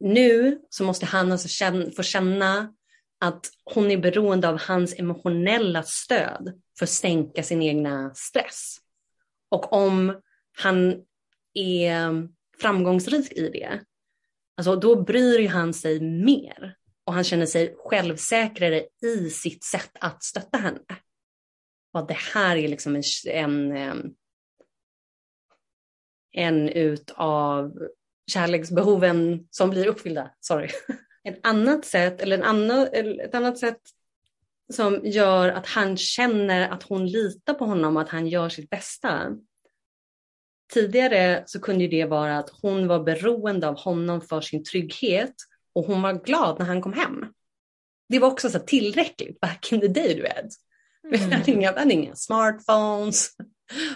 [0.00, 2.74] Nu så måste han alltså känna, få känna
[3.20, 8.76] att hon är beroende av hans emotionella stöd för att sänka sin egna stress.
[9.48, 10.20] Och om
[10.58, 11.04] han
[11.54, 12.28] är
[12.60, 13.80] framgångsrik i det,
[14.56, 19.90] alltså då bryr ju han sig mer och han känner sig självsäkrare i sitt sätt
[20.00, 20.80] att stötta henne.
[21.92, 24.14] Och det här är liksom en, en,
[26.32, 27.72] en utav
[28.26, 30.30] kärleksbehoven som blir uppfyllda.
[30.40, 30.68] Sorry.
[31.24, 32.88] Ett annat sätt, eller en annan,
[33.20, 33.80] ett annat sätt
[34.72, 38.70] som gör att han känner att hon litar på honom och att han gör sitt
[38.70, 39.36] bästa.
[40.72, 45.34] Tidigare så kunde ju det vara att hon var beroende av honom för sin trygghet
[45.74, 47.26] och hon var glad när han kom hem.
[48.08, 50.46] Det var också så tillräckligt back in the day, du vet.
[51.02, 53.28] Vi hade inga, hade inga smartphones.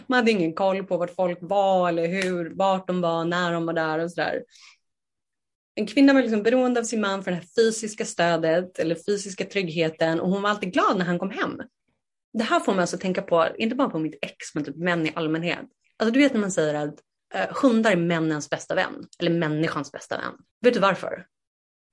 [0.06, 3.66] Man hade ingen koll på vart folk var eller hur, vart de var, när de
[3.66, 4.44] var där och sådär.
[5.74, 9.44] En kvinna var liksom beroende av sin man för det här fysiska stödet eller fysiska
[9.44, 11.62] tryggheten och hon var alltid glad när han kom hem.
[12.32, 15.06] Det här får man alltså tänka på, inte bara på mitt ex, men typ män
[15.06, 15.66] i allmänhet.
[15.96, 16.94] Alltså du vet när man säger att
[17.34, 20.34] eh, hundar är männens bästa vän, eller människans bästa vän.
[20.60, 21.26] Vet du varför?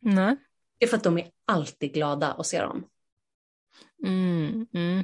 [0.03, 0.35] Nej.
[0.79, 2.85] Det är för att de är alltid glada att se dem.
[4.05, 5.03] Mm, mm.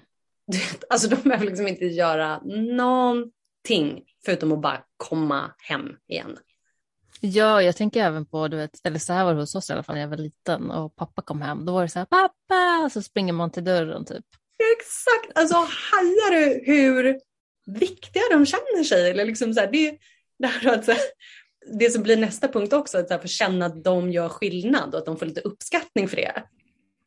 [0.89, 2.41] Alltså de behöver liksom inte göra
[2.75, 6.37] någonting förutom att bara komma hem igen.
[7.21, 9.73] Ja, jag tänker även på, du vet, eller så här var det hos oss i
[9.73, 11.65] alla fall när jag var liten och pappa kom hem.
[11.65, 14.25] Då var det så här, pappa, så springer man till dörren typ.
[14.57, 17.19] Ja, exakt, alltså hajar du hur
[17.65, 19.09] viktiga de känner sig?
[19.09, 19.97] Eller liksom så här, det,
[20.39, 20.93] det, här, alltså,
[21.79, 25.05] det som blir nästa punkt också, att få känna att de gör skillnad och att
[25.05, 26.43] de får lite uppskattning för det.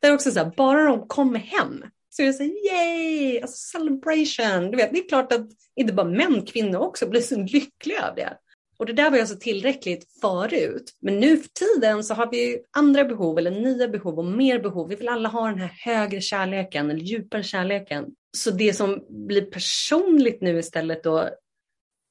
[0.01, 3.41] Det är också så här, bara de kommer hem så är det så här, yay,
[3.41, 4.71] alltså celebration.
[4.71, 8.15] Du vet, det är klart att inte bara män, kvinnor också blir så lyckliga av
[8.15, 8.37] det.
[8.77, 10.91] Och det där var ju alltså tillräckligt förut.
[11.01, 14.89] Men nu för tiden så har vi andra behov eller nya behov och mer behov.
[14.89, 18.05] Vi vill alla ha den här högre kärleken eller djupare kärleken.
[18.37, 21.29] Så det som blir personligt nu istället då,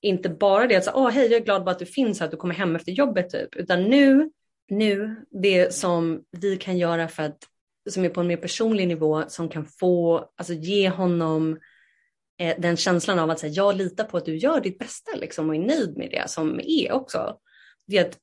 [0.03, 2.27] inte bara det att säga, åh hej jag är glad bara att du finns här,
[2.27, 3.57] att du kommer hem efter jobbet typ.
[3.57, 4.31] Utan nu,
[4.69, 7.39] nu, det som vi kan göra för att,
[7.91, 11.59] som är på en mer personlig nivå, som kan få, alltså ge honom
[12.41, 15.49] eh, den känslan av att säga, jag litar på att du gör ditt bästa liksom,
[15.49, 17.37] och är nöjd med det som är också.
[17.87, 18.19] Det är att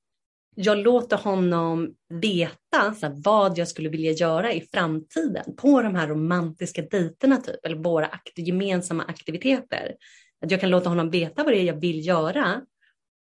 [0.56, 5.96] jag låter honom veta så här, vad jag skulle vilja göra i framtiden på de
[5.96, 9.96] här romantiska dejterna typ, eller våra akt gemensamma aktiviteter.
[10.42, 12.62] Att jag kan låta honom veta vad det är jag vill göra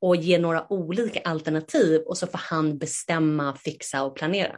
[0.01, 4.57] och ge några olika alternativ och så får han bestämma, fixa och planera.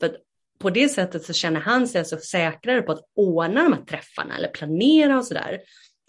[0.00, 0.18] För
[0.58, 4.36] på det sättet så känner han sig alltså säkrare på att ordna de här träffarna
[4.36, 5.60] eller planera och sådär.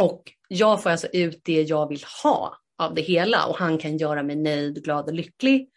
[0.01, 3.97] Och jag får alltså ut det jag vill ha av det hela och han kan
[3.97, 5.69] göra mig nöjd, glad och lycklig.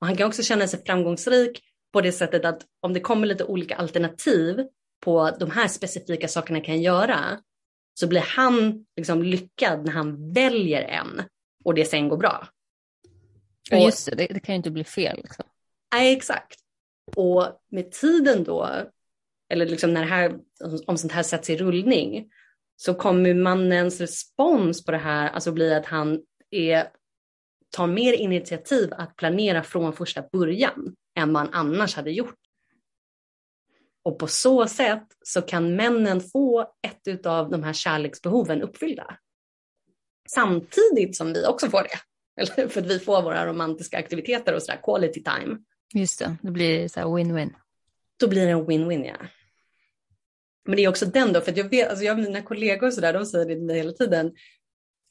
[0.00, 1.62] Och han kan också känna sig framgångsrik
[1.92, 4.66] på det sättet att om det kommer lite olika alternativ
[5.00, 7.40] på de här specifika sakerna kan göra
[7.98, 11.22] så blir han liksom lyckad när han väljer en
[11.64, 12.48] och det sen går bra.
[13.72, 15.16] Och, Just det, det, kan ju inte bli fel.
[15.16, 15.44] Liksom.
[15.94, 16.60] Nej, exakt.
[17.16, 18.70] Och med tiden då,
[19.52, 20.38] eller liksom när det här,
[20.86, 22.30] om sånt här sätts i rullning,
[22.76, 26.88] så kommer mannens respons på det här alltså bli att han är,
[27.70, 32.38] tar mer initiativ att planera från första början än man annars hade gjort.
[34.06, 39.18] Och på så sätt så kan männen få ett av de här kärleksbehoven uppfyllda.
[40.34, 41.98] Samtidigt som vi också får det.
[42.40, 45.58] Eller för att vi får våra romantiska aktiviteter och sådär, quality time.
[45.94, 47.50] Just det, det blir så här win-win.
[48.16, 49.26] Då blir det en win-win ja.
[50.64, 53.12] Men det är också den då, för jag vet, alltså jag mina kollegor och sådär,
[53.12, 54.32] de säger det till mig hela tiden.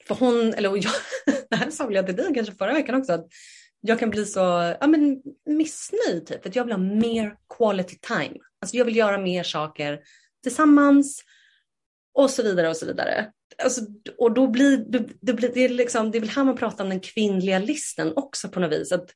[0.07, 0.93] För hon, eller jag,
[1.49, 3.27] det här sa jag till dig kanske förra veckan också, att
[3.81, 4.39] jag kan bli så
[4.79, 8.39] ja, men missnöjd typ, att jag vill ha mer quality time.
[8.66, 9.99] Alltså jag vill göra mer saker
[10.43, 11.24] tillsammans
[12.13, 13.32] och så vidare och så vidare.
[13.63, 13.82] Alltså,
[14.18, 16.84] och då blir, det, det, blir, det, är liksom, det är väl här man pratar
[16.84, 18.91] om den kvinnliga listen också på något vis.
[18.91, 19.09] Att,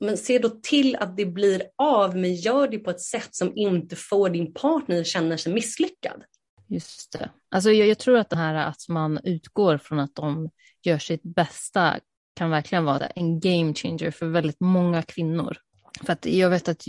[0.00, 3.52] men se då till att det blir av, men gör det på ett sätt som
[3.56, 6.22] inte får din partner känna sig misslyckad.
[6.68, 7.30] Just det.
[7.50, 10.50] Alltså jag, jag, tror att det här att man utgår från att de
[10.82, 12.00] gör sitt bästa
[12.34, 15.56] kan verkligen vara en game changer för väldigt många kvinnor.
[16.02, 16.82] För att jag vet att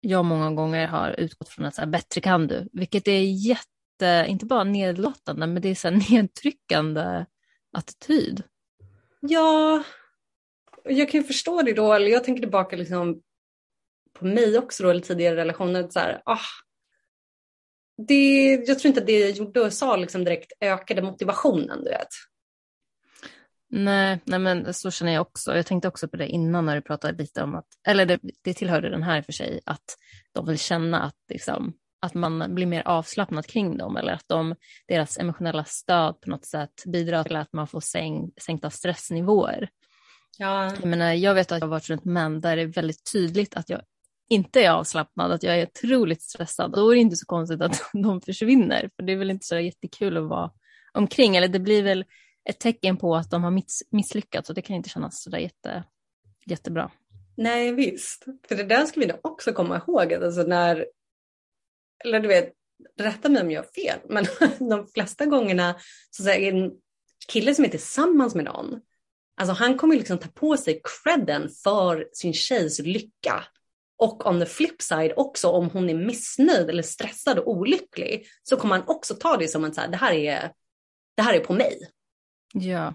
[0.00, 4.26] jag många gånger har utgått från att så här, bättre kan du, vilket är jätte,
[4.28, 7.24] inte bara nedlåtande, men det är en nedtryckande
[7.72, 8.42] attityd.
[9.20, 9.82] Ja,
[10.84, 13.22] jag kan ju förstå det då, eller jag tänker tillbaka liksom
[14.18, 16.38] på mig också då, eller tidigare relationer, så här, ah,
[18.06, 21.90] det, jag tror inte att det jag gjorde och sa liksom direkt ökade motivationen, du
[21.90, 22.08] vet.
[23.72, 25.56] Nej, nej, men så känner jag också.
[25.56, 28.54] Jag tänkte också på det innan när du pratade lite om att, eller det, det
[28.54, 29.84] tillhörde den här för sig, att
[30.32, 34.54] de vill känna att, liksom, att man blir mer avslappnad kring dem eller att de,
[34.88, 39.68] deras emotionella stöd på något sätt bidrar till att man får sänk, sänkta stressnivåer.
[40.38, 40.64] Ja.
[40.64, 43.54] Jag, menar, jag vet att jag har varit runt män där det är väldigt tydligt
[43.54, 43.82] att jag
[44.28, 46.72] inte är avslappnad, att jag är otroligt stressad.
[46.72, 49.58] Då är det inte så konstigt att de försvinner, för det är väl inte så
[49.58, 50.50] jättekul att vara
[50.92, 51.36] omkring.
[51.36, 52.04] Eller det blir väl
[52.48, 55.84] ett tecken på att de har miss misslyckats och det kan inte kännas sådär jätte,
[56.46, 56.90] jättebra.
[57.36, 60.14] Nej visst, för det där ska vi nog också komma ihåg.
[60.14, 60.86] Alltså när,
[62.04, 62.52] eller du vet,
[62.98, 64.26] rätta mig om jag har fel, men
[64.70, 65.74] de flesta gångerna
[66.10, 66.72] så säger en
[67.28, 68.80] kille som är tillsammans med någon,
[69.40, 73.44] alltså han kommer liksom ta på sig credden för sin tjejs lycka.
[73.98, 78.56] Och on the flip side också om hon är missnöjd eller stressad och olycklig så
[78.56, 80.52] kommer han också ta det som att så här, det, här är,
[81.16, 81.90] det här är på mig.
[82.52, 82.94] Ja.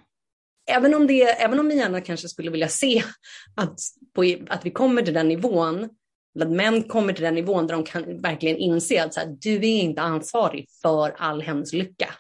[0.68, 3.04] Även om, det, även om vi gärna kanske skulle vilja se
[3.56, 3.80] att,
[4.14, 5.90] på, att vi kommer till den nivån,
[6.42, 9.56] att män kommer till den nivån där de kan verkligen inse att så här, du
[9.56, 12.16] är inte ansvarig för all hennes lycka.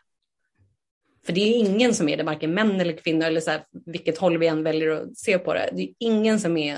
[1.25, 4.17] För det är ingen som är det, varken män eller kvinnor eller så här, vilket
[4.17, 5.69] håll vi än väljer att se på det.
[5.73, 6.77] Det är ingen som är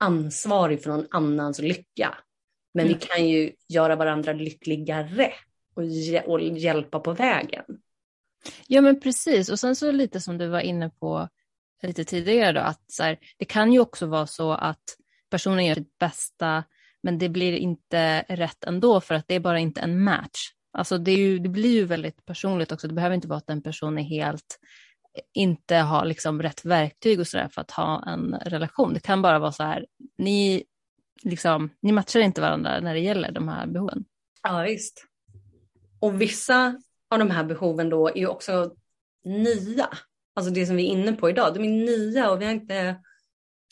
[0.00, 2.18] ansvarig för någon annans lycka.
[2.74, 2.98] Men mm.
[2.98, 5.32] vi kan ju göra varandra lyckligare
[5.74, 5.82] och,
[6.32, 7.64] och hjälpa på vägen.
[8.66, 11.28] Ja men precis och sen så lite som du var inne på
[11.82, 14.96] lite tidigare då att så här, det kan ju också vara så att
[15.30, 16.64] personen gör sitt bästa
[17.02, 20.50] men det blir inte rätt ändå för att det är bara inte en match.
[20.72, 22.88] Alltså det, ju, det blir ju väldigt personligt också.
[22.88, 24.58] Det behöver inte vara att en person är helt
[25.32, 28.94] inte har liksom rätt verktyg och sådär för att ha en relation.
[28.94, 29.86] Det kan bara vara så här,
[30.18, 30.64] ni,
[31.22, 34.04] liksom, ni matchar inte varandra när det gäller de här behoven.
[34.42, 35.06] Ja visst.
[36.00, 36.80] Och vissa
[37.10, 38.74] av de här behoven då är ju också
[39.24, 39.88] nya.
[40.34, 42.96] Alltså det som vi är inne på idag, de är nya och vi har inte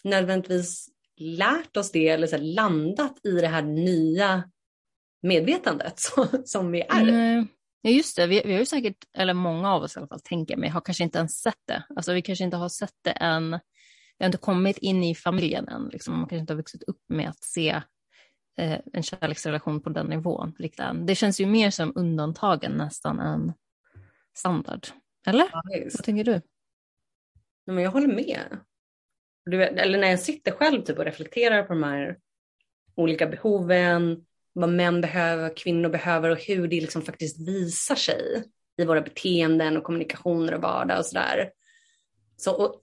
[0.04, 4.50] nödvändigtvis lärt oss det eller så landat i det här nya
[5.22, 6.00] medvetandet
[6.44, 7.02] som vi är.
[7.02, 7.48] Mm.
[7.82, 10.20] Ja just det, vi, vi har ju säkert, eller många av oss i alla fall
[10.20, 11.84] tänker mig, har kanske inte ens sett det.
[11.96, 13.50] Alltså vi kanske inte har sett det än,
[14.18, 16.14] vi har inte kommit in i familjen än, liksom.
[16.14, 17.82] man kanske inte har vuxit upp med att se
[18.58, 20.54] eh, en kärleksrelation på den nivån.
[20.58, 20.86] Riktigt.
[21.06, 23.52] Det känns ju mer som undantagen nästan än
[24.34, 24.86] standard.
[25.26, 25.48] Eller?
[25.52, 25.62] Ja,
[25.94, 26.40] Vad tänker du?
[27.66, 28.58] men jag håller med.
[29.44, 32.18] Du eller när jag sitter själv typ och reflekterar på de här
[32.94, 38.44] olika behoven, vad män behöver, vad kvinnor behöver och hur det liksom faktiskt visar sig
[38.76, 41.50] i våra beteenden och kommunikationer och vardag och sådär.
[42.36, 42.82] Så, och,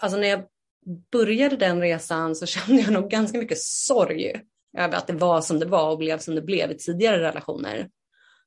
[0.00, 0.46] alltså när jag
[1.12, 4.42] började den resan så kände jag nog ganska mycket sorg
[4.76, 7.90] över att det var som det var och blev som det blev i tidigare relationer.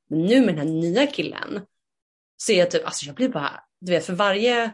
[0.09, 1.61] Men nu med den här nya killen
[2.38, 4.71] så är jag typ, alltså jag blir bara, du vet för varje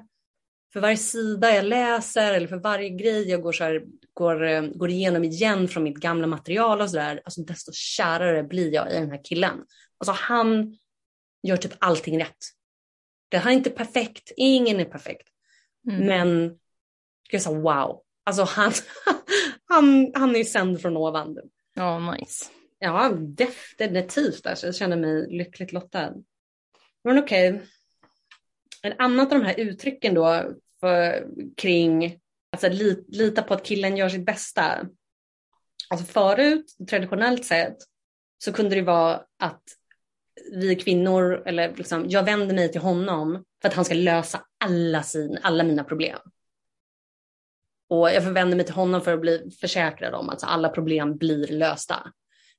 [0.73, 4.61] för varje sida jag läser eller för varje grej jag går, så här, går, eh,
[4.61, 8.93] går igenom igen från mitt gamla material och sådär, alltså desto kärare blir jag i
[8.93, 9.65] den här killen.
[9.97, 10.77] Alltså han
[11.43, 12.37] gör typ allting rätt.
[13.29, 15.27] Det här är inte perfekt, ingen är perfekt.
[15.91, 16.05] Mm.
[16.05, 16.59] Men
[17.31, 18.71] jag sa wow, alltså han,
[19.67, 21.37] han, han är sänd från ovan.
[21.73, 22.45] Ja, oh, nice.
[22.79, 24.45] Ja, definitivt.
[24.45, 26.13] Alltså, jag känner mig lyckligt lottad.
[27.03, 27.53] Men okej.
[27.53, 27.67] Okay.
[28.83, 32.19] Ett annat av de här uttrycken då för, kring
[32.51, 34.85] alltså, li, lita på att killen gör sitt bästa.
[35.89, 37.77] Alltså förut, traditionellt sett,
[38.37, 39.63] så kunde det vara att
[40.51, 45.03] vi kvinnor, eller liksom, jag vänder mig till honom för att han ska lösa alla,
[45.03, 46.19] sin, alla mina problem.
[47.89, 51.47] Och jag förvänder mig till honom för att bli försäkrad om att alla problem blir
[51.47, 52.11] lösta.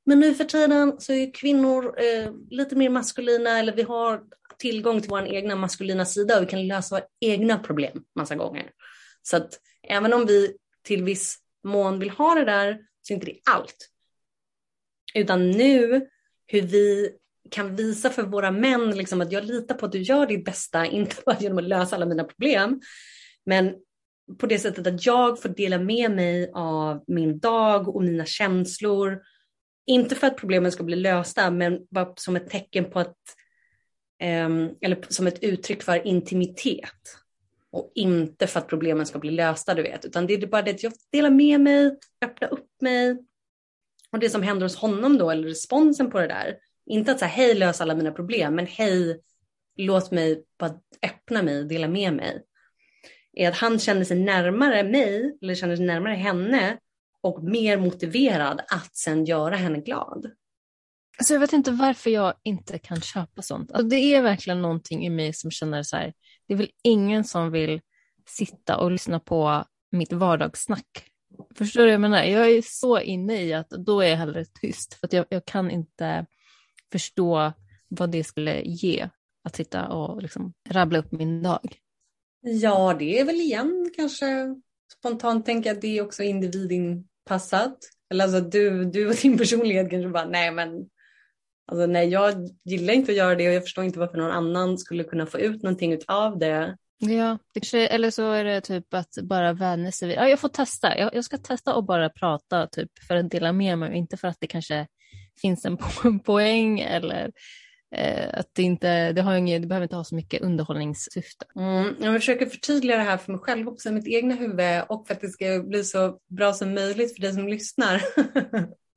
[0.04, 4.22] Men nu för tiden så är kvinnor eh, lite mer maskulina eller vi har
[4.58, 8.70] tillgång till vår egna maskulina sida och vi kan lösa våra egna problem massa gånger.
[9.22, 13.26] Så att även om vi till viss mån vill ha det där så är inte
[13.26, 13.90] det allt.
[15.14, 16.06] Utan nu
[16.46, 17.10] hur vi
[17.50, 20.86] kan visa för våra män liksom, att jag litar på att du gör ditt bästa,
[20.86, 22.80] inte bara genom att lösa alla mina problem,
[23.44, 23.74] men
[24.38, 29.22] på det sättet att jag får dela med mig av min dag och mina känslor.
[29.86, 33.16] Inte för att problemen ska bli lösta, men bara som ett tecken på att
[34.20, 37.18] ehm, eller som ett uttryck för intimitet.
[37.70, 40.70] Och inte för att problemen ska bli lösta, du vet, utan det är bara det
[40.70, 43.18] att jag delar med mig, öppnar upp mig.
[44.12, 46.56] Och det som händer hos honom då, eller responsen på det där,
[46.86, 49.20] inte att säga hej lös alla mina problem, men hej
[49.76, 52.42] låt mig bara öppna mig, dela med mig.
[53.38, 56.78] Är att han känner sig närmare mig, eller känner sig närmare henne
[57.20, 60.30] och mer motiverad att sen göra henne glad.
[61.18, 63.72] Alltså jag vet inte varför jag inte kan köpa sånt.
[63.72, 66.12] Alltså det är verkligen någonting i mig som känner så här,
[66.46, 67.80] det är väl ingen som vill
[68.26, 71.10] sitta och lyssna på mitt vardagssnack.
[71.54, 72.22] Förstår du vad jag menar?
[72.22, 75.44] Jag är så inne i att då är jag hellre tyst, för att jag, jag
[75.44, 76.26] kan inte
[76.92, 77.52] förstå
[77.88, 79.08] vad det skulle ge
[79.44, 81.76] att sitta och liksom rabbla upp min dag.
[82.48, 84.54] Ja, det är väl igen kanske
[84.98, 87.78] spontant tänker jag att det är också individinpassat.
[88.10, 90.88] Eller alltså du, du och din personlighet kanske bara, nej men
[91.68, 92.34] Alltså, nej, jag
[92.64, 95.38] gillar inte att göra det och jag förstår inte varför någon annan skulle kunna få
[95.38, 96.76] ut någonting av det.
[96.98, 100.40] Ja, det kanske, eller så är det typ att bara vänja sig vid, ja, jag
[100.40, 103.96] får testa, jag, jag ska testa och bara prata typ för att dela med mig,
[103.96, 104.86] inte för att det kanske
[105.40, 105.78] finns en
[106.24, 107.32] poäng eller
[107.94, 111.46] Eh, att det inte, det, har inget, det behöver inte ha så mycket underhållningssyfte.
[111.56, 115.06] Mm, jag försöker förtydliga det här för mig själv också i mitt egna huvud och
[115.06, 118.02] för att det ska bli så bra som möjligt för dig som lyssnar.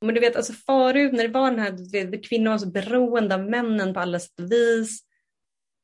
[0.00, 2.70] Men du vet, alltså förut när det var den här, du vet, kvinnor var så
[2.70, 5.00] beroende av männen på alla sätt och vis.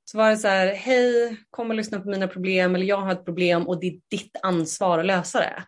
[0.04, 3.12] Så var det så här, hej, kom och lyssna på mina problem eller jag har
[3.12, 5.62] ett problem och det är ditt ansvar att lösa det.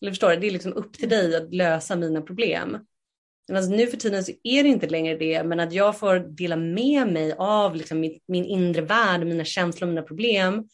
[0.00, 2.78] Eller förstår du, det är liksom upp till dig att lösa mina problem.
[3.48, 6.18] Men alltså nu för tiden så är det inte längre det, men att jag får
[6.18, 10.68] dela med mig av liksom min, min inre värld, mina känslor och mina problem.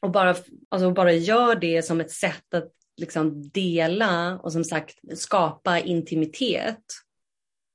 [0.00, 0.36] Och bara,
[0.68, 6.84] alltså bara gör det som ett sätt att liksom dela och som sagt skapa intimitet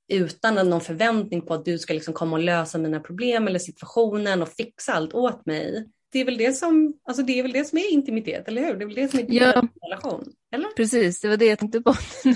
[0.10, 4.42] utan någon förväntning på att du ska liksom komma och lösa mina problem eller situationen
[4.42, 5.88] och fixa allt åt mig.
[6.12, 8.76] Det är väl det som, alltså det är, väl det som är intimitet, eller hur?
[8.76, 10.34] Det är väl det som är ja, relation?
[10.52, 10.70] Eller?
[10.76, 11.94] Precis, det var det jag tänkte på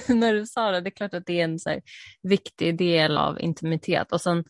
[0.14, 0.82] när du sa det.
[0.82, 1.80] Det är klart att det är en så
[2.24, 4.12] viktig del av intimitet.
[4.12, 4.44] Och sen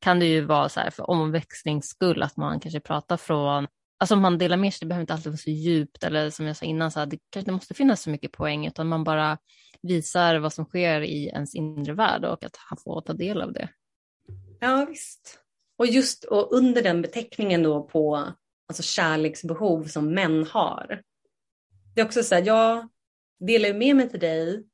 [0.00, 3.66] kan det ju vara så här för omväxlings skull att man kanske pratar från
[4.00, 6.46] Alltså om man delar med sig, det behöver inte alltid vara så djupt eller som
[6.46, 9.04] jag sa innan, så här, det kanske inte måste finnas så mycket poäng utan man
[9.04, 9.38] bara
[9.82, 13.52] visar vad som sker i ens inre värld och att han får ta del av
[13.52, 13.68] det.
[14.60, 15.38] Ja visst.
[15.78, 18.32] Och just och under den beteckningen då på
[18.68, 21.02] alltså kärleksbehov som män har.
[21.94, 22.88] Det är också så här, jag
[23.40, 24.64] delar med mig till dig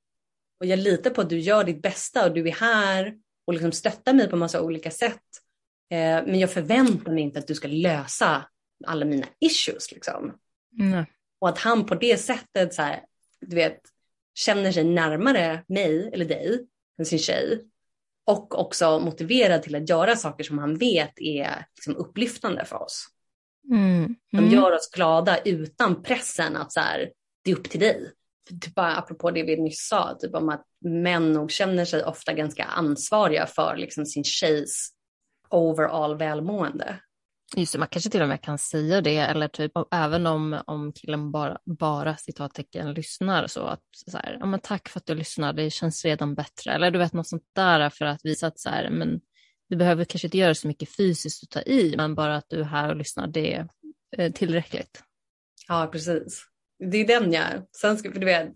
[0.61, 3.15] och jag litar på att du gör ditt bästa och du är här
[3.45, 5.23] och liksom stöttar mig på massa olika sätt.
[5.91, 8.49] Eh, men jag förväntar mig inte att du ska lösa
[8.87, 9.93] alla mina issues.
[9.93, 10.39] Liksom.
[10.81, 11.05] Mm.
[11.39, 13.05] Och att han på det sättet så här,
[13.41, 13.81] du vet,
[14.35, 16.67] känner sig närmare mig eller dig
[16.99, 17.65] än sin tjej.
[18.27, 23.07] Och också motiverad till att göra saker som han vet är liksom, upplyftande för oss.
[23.71, 23.97] Mm.
[23.97, 24.17] Mm.
[24.31, 27.11] De gör oss glada utan pressen att så här,
[27.45, 28.13] det är upp till dig.
[28.63, 32.33] Typ bara apropå det vi nyss sa, typ om att män nog känner sig ofta
[32.33, 34.91] ganska ansvariga för liksom, sin tjejs
[35.51, 36.99] overall välmående.
[37.57, 40.93] Just det, man kanske till och med kan säga det, eller typ även om, om
[40.93, 45.15] killen bara, bara citattecken lyssnar så att så här, ja men tack för att du
[45.15, 46.73] lyssnar, det känns redan bättre.
[46.73, 49.21] Eller du vet något sånt där för att visa att så här, men
[49.75, 52.61] du behöver kanske inte göra så mycket fysiskt att ta i, men bara att du
[52.61, 53.69] är här och lyssnar, det är
[54.17, 55.03] eh, tillräckligt.
[55.69, 56.45] Ja, precis.
[56.79, 57.45] Det är den jag,
[57.77, 58.53] sen ska, för du vet,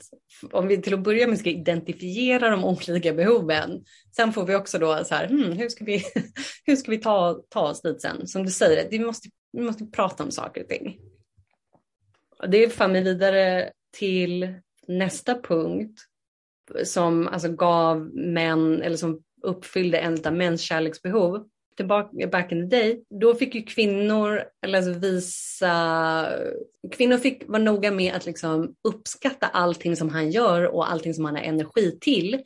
[0.53, 3.85] om vi till att börja med ska identifiera de olika behoven,
[4.17, 6.05] sen får vi också då så här, hmm, hur ska vi,
[6.65, 8.27] hur ska vi ta, ta oss dit sen?
[8.27, 10.99] Som du säger, vi måste, vi måste prata om saker och ting.
[12.39, 14.55] Och det för mig vidare till
[14.89, 16.01] nästa punkt
[16.85, 21.45] som alltså gav män, eller som uppfyllde en av mäns kärleksbehov
[21.79, 26.33] tillbaka back in the day, då fick ju kvinnor eller alltså visa,
[26.93, 31.25] kvinnor fick vara noga med att liksom uppskatta allting som han gör och allting som
[31.25, 32.43] han har energi till,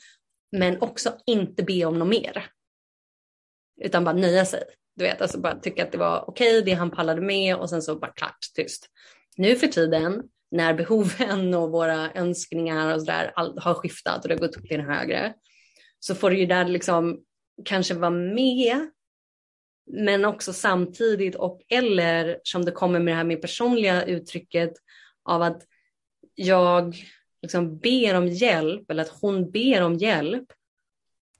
[0.53, 2.47] men också inte be om något mer.
[3.80, 4.62] Utan bara nöja sig.
[4.97, 7.70] Du vet, alltså bara tycka att det var okej, okay, det han pallade med och
[7.70, 8.88] sen så bara klart, tyst.
[9.36, 14.40] Nu för tiden, när behoven och våra önskningar och sådär har skiftat och det har
[14.40, 15.34] gått upp till en högre,
[16.05, 17.20] så får du ju där liksom
[17.64, 18.90] kanske vara med
[19.86, 24.72] men också samtidigt och eller som det kommer med det här med personliga uttrycket
[25.24, 25.62] av att
[26.34, 26.96] jag
[27.42, 30.46] liksom ber om hjälp eller att hon ber om hjälp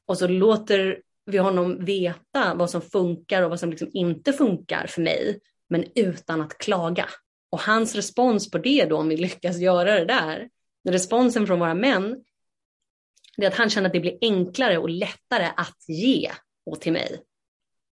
[0.06, 4.86] och så låter vi honom veta vad som funkar och vad som liksom inte funkar
[4.86, 7.08] för mig men utan att klaga.
[7.50, 10.48] Och hans respons på det då om vi lyckas göra det där,
[10.88, 12.24] responsen från våra män,
[13.37, 16.30] det är att han känner att det blir enklare och lättare att ge
[16.66, 17.22] och till mig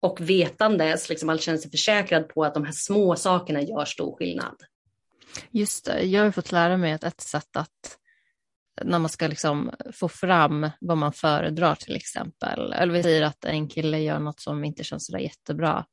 [0.02, 4.16] och vetandes, liksom han känner sig försäkrad på att de här små sakerna gör stor
[4.16, 4.56] skillnad.
[5.52, 7.98] Just det, jag har fått lära mig att ett sätt att
[8.84, 13.46] när man ska liksom få fram vad man föredrar till exempel, eller vi säger att
[13.46, 15.86] en kille gör något som inte känns sådär jättebra,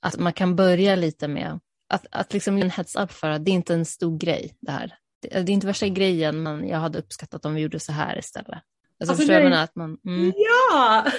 [0.00, 3.44] att man kan börja lite med att, att liksom ge en heads up för att
[3.44, 4.98] det är inte en stor grej det här.
[5.30, 8.48] Det, är inte värsta grejen, men jag hade uppskattat om vi gjorde så här istället.
[8.48, 8.62] Alltså,
[8.98, 9.62] alltså förstår det...
[9.62, 9.98] att man...
[10.06, 10.32] Mm.
[10.36, 11.06] Ja!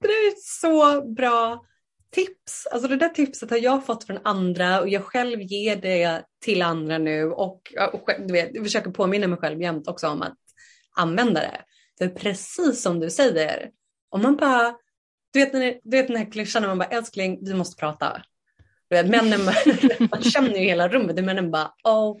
[0.00, 1.64] Det är så bra
[2.14, 2.66] tips.
[2.72, 6.62] Alltså det där tipset har jag fått från andra och jag själv ger det till
[6.62, 7.60] andra nu och,
[7.92, 10.38] och du vet, jag försöker påminna mig själv jämt också om att
[10.96, 11.60] använda det.
[12.04, 13.70] Är precis som du säger.
[14.10, 14.74] Om man bara,
[15.32, 18.22] du vet, du vet den här klyschan när man bara älskling, vi måste prata.
[18.88, 19.40] Du vet, männen,
[20.10, 22.16] man känner ju hela rummet, männen bara oh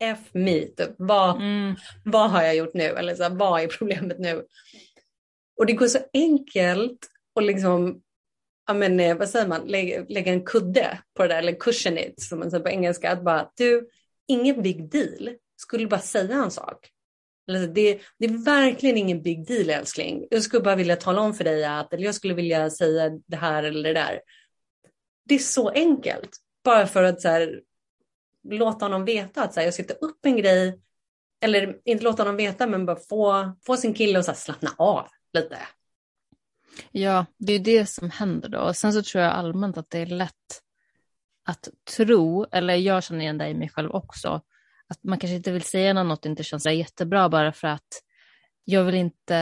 [0.00, 0.94] F me, typ.
[0.98, 1.76] vad, mm.
[2.04, 2.82] vad har jag gjort nu?
[2.84, 4.44] Eller så här, vad är problemet nu?
[5.56, 6.98] Och det går så enkelt
[7.34, 8.02] att liksom,
[8.66, 11.98] ja men eh, vad säger man, lägga, lägga en kudde på det där, eller cushion
[11.98, 13.88] it som man säger på engelska, att bara du,
[14.28, 16.90] ingen big deal, skulle bara säga en sak.
[17.52, 20.26] Alltså det, det, är verkligen ingen big deal älskling.
[20.30, 23.36] Jag skulle bara vilja tala om för dig att, eller jag skulle vilja säga det
[23.36, 24.20] här eller det där.
[25.28, 26.30] Det är så enkelt.
[26.64, 27.60] Bara för att så här,
[28.50, 30.80] låta honom veta att så här, jag ska upp en grej,
[31.40, 34.70] eller inte låta honom veta, men bara få, få sin kille att så här, slappna
[34.78, 35.58] av lite.
[36.92, 38.58] Ja, det är det som händer då.
[38.58, 40.62] Och sen så tror jag allmänt att det är lätt
[41.44, 44.40] att tro, eller jag känner igen det i mig själv också,
[44.88, 48.02] att man kanske inte vill säga när något inte känns jättebra bara för att
[48.64, 49.34] jag vill inte,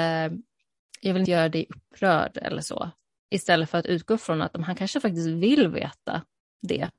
[1.00, 2.90] jag vill inte göra dig upprörd eller så.
[3.30, 6.22] Istället för att utgå från att han kanske faktiskt vill veta
[6.62, 6.90] det.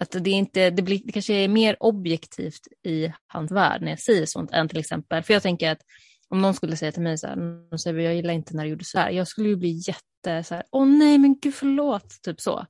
[0.00, 3.90] Att det, är inte, det, blir, det kanske är mer objektivt i hans värld när
[3.90, 5.80] jag säger sånt än till exempel, för jag tänker att
[6.28, 8.84] om någon skulle säga till mig så här, säger, jag gillar inte när du gjorde
[8.84, 12.40] så här, jag skulle ju bli jätte så här, åh nej men gud förlåt, typ
[12.40, 12.66] så.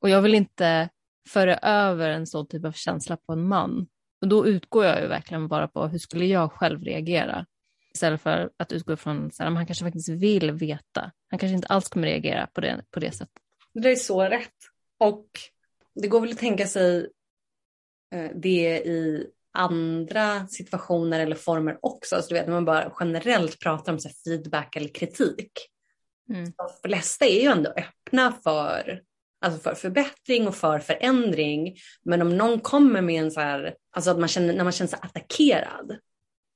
[0.00, 0.88] Och jag vill inte
[1.28, 3.86] föra över en sån typ av känsla på en man.
[4.20, 7.46] Och då utgår jag ju verkligen bara på hur skulle jag själv reagera?
[7.94, 11.12] Istället för att utgå från att han kanske faktiskt vill veta.
[11.30, 13.42] Han kanske inte alls kommer reagera på det, på det sättet.
[13.74, 14.54] Det är så rätt.
[14.98, 15.26] Och
[16.02, 17.10] det går väl att tänka sig
[18.14, 22.16] eh, det i andra situationer eller former också.
[22.16, 25.52] Alltså, du vet när man bara generellt pratar om så feedback eller kritik.
[26.30, 26.44] Mm.
[26.44, 29.02] De flesta är ju ändå öppna för,
[29.40, 31.76] alltså för förbättring och för förändring.
[32.02, 34.88] Men om någon kommer med en så här, alltså att man känner, när man känner
[34.88, 35.98] sig attackerad.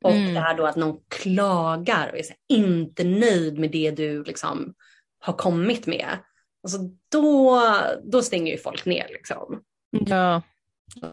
[0.04, 0.34] Och mm.
[0.34, 4.74] det här då att någon klagar och är så inte nöjd med det du liksom
[5.18, 6.18] har kommit med.
[6.62, 7.60] Alltså då,
[8.04, 9.62] då stänger ju folk ner liksom.
[9.90, 10.42] Ja,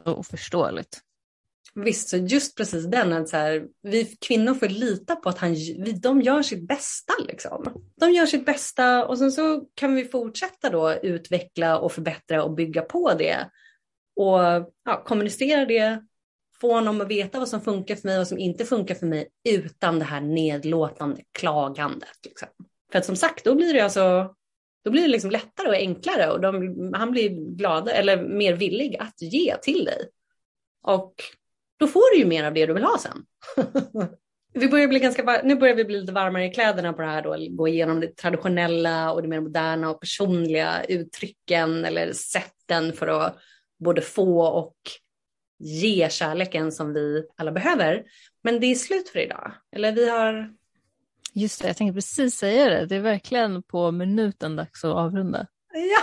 [0.06, 1.02] oförståeligt.
[1.76, 5.56] Visst, så just precis den att så här, vi kvinnor får lita på att han,
[6.02, 7.14] de gör sitt bästa.
[7.28, 7.84] Liksom.
[8.00, 12.54] De gör sitt bästa och sen så kan vi fortsätta då utveckla och förbättra och
[12.54, 13.50] bygga på det.
[14.16, 14.40] Och
[14.86, 16.04] ja, kommunicera det,
[16.62, 19.06] få honom att veta vad som funkar för mig och vad som inte funkar för
[19.06, 22.26] mig utan det här nedlåtande klagandet.
[22.26, 22.48] Liksom.
[22.92, 24.36] För att som sagt, då blir det alltså
[24.84, 28.98] då blir det liksom lättare och enklare och de, han blir gladare eller mer villig
[29.00, 30.10] att ge till dig.
[30.84, 31.14] Och
[31.80, 33.26] då får du ju mer av det du vill ha sen.
[34.54, 37.22] vi börjar bli ganska, nu börjar vi bli lite varmare i kläderna på det här
[37.22, 43.08] då, gå igenom det traditionella och det mer moderna och personliga uttrycken eller sätten för
[43.08, 43.38] att
[43.80, 44.76] både få och
[45.60, 48.04] ge kärleken som vi alla behöver.
[48.44, 49.52] Men det är slut för idag.
[49.76, 50.54] Eller vi har...
[51.34, 52.86] Just det, jag tänkte precis säga det.
[52.86, 55.48] Det är verkligen på minuten dags att avrunda.
[55.74, 56.02] Ja,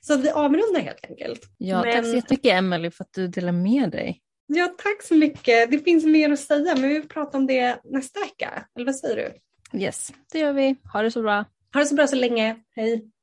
[0.00, 1.40] så vi avrundar helt enkelt.
[1.58, 1.92] Ja, Men...
[1.92, 4.20] tack så jättemycket Emelie för att du delar med dig.
[4.46, 5.70] Ja, tack så mycket.
[5.70, 8.66] Det finns mer att säga, men vi får prata om det nästa vecka.
[8.76, 9.78] Eller vad säger du?
[9.78, 10.76] Yes, det gör vi.
[10.92, 11.44] Ha det så bra.
[11.74, 12.56] Ha det så bra så länge.
[12.76, 13.10] Hej.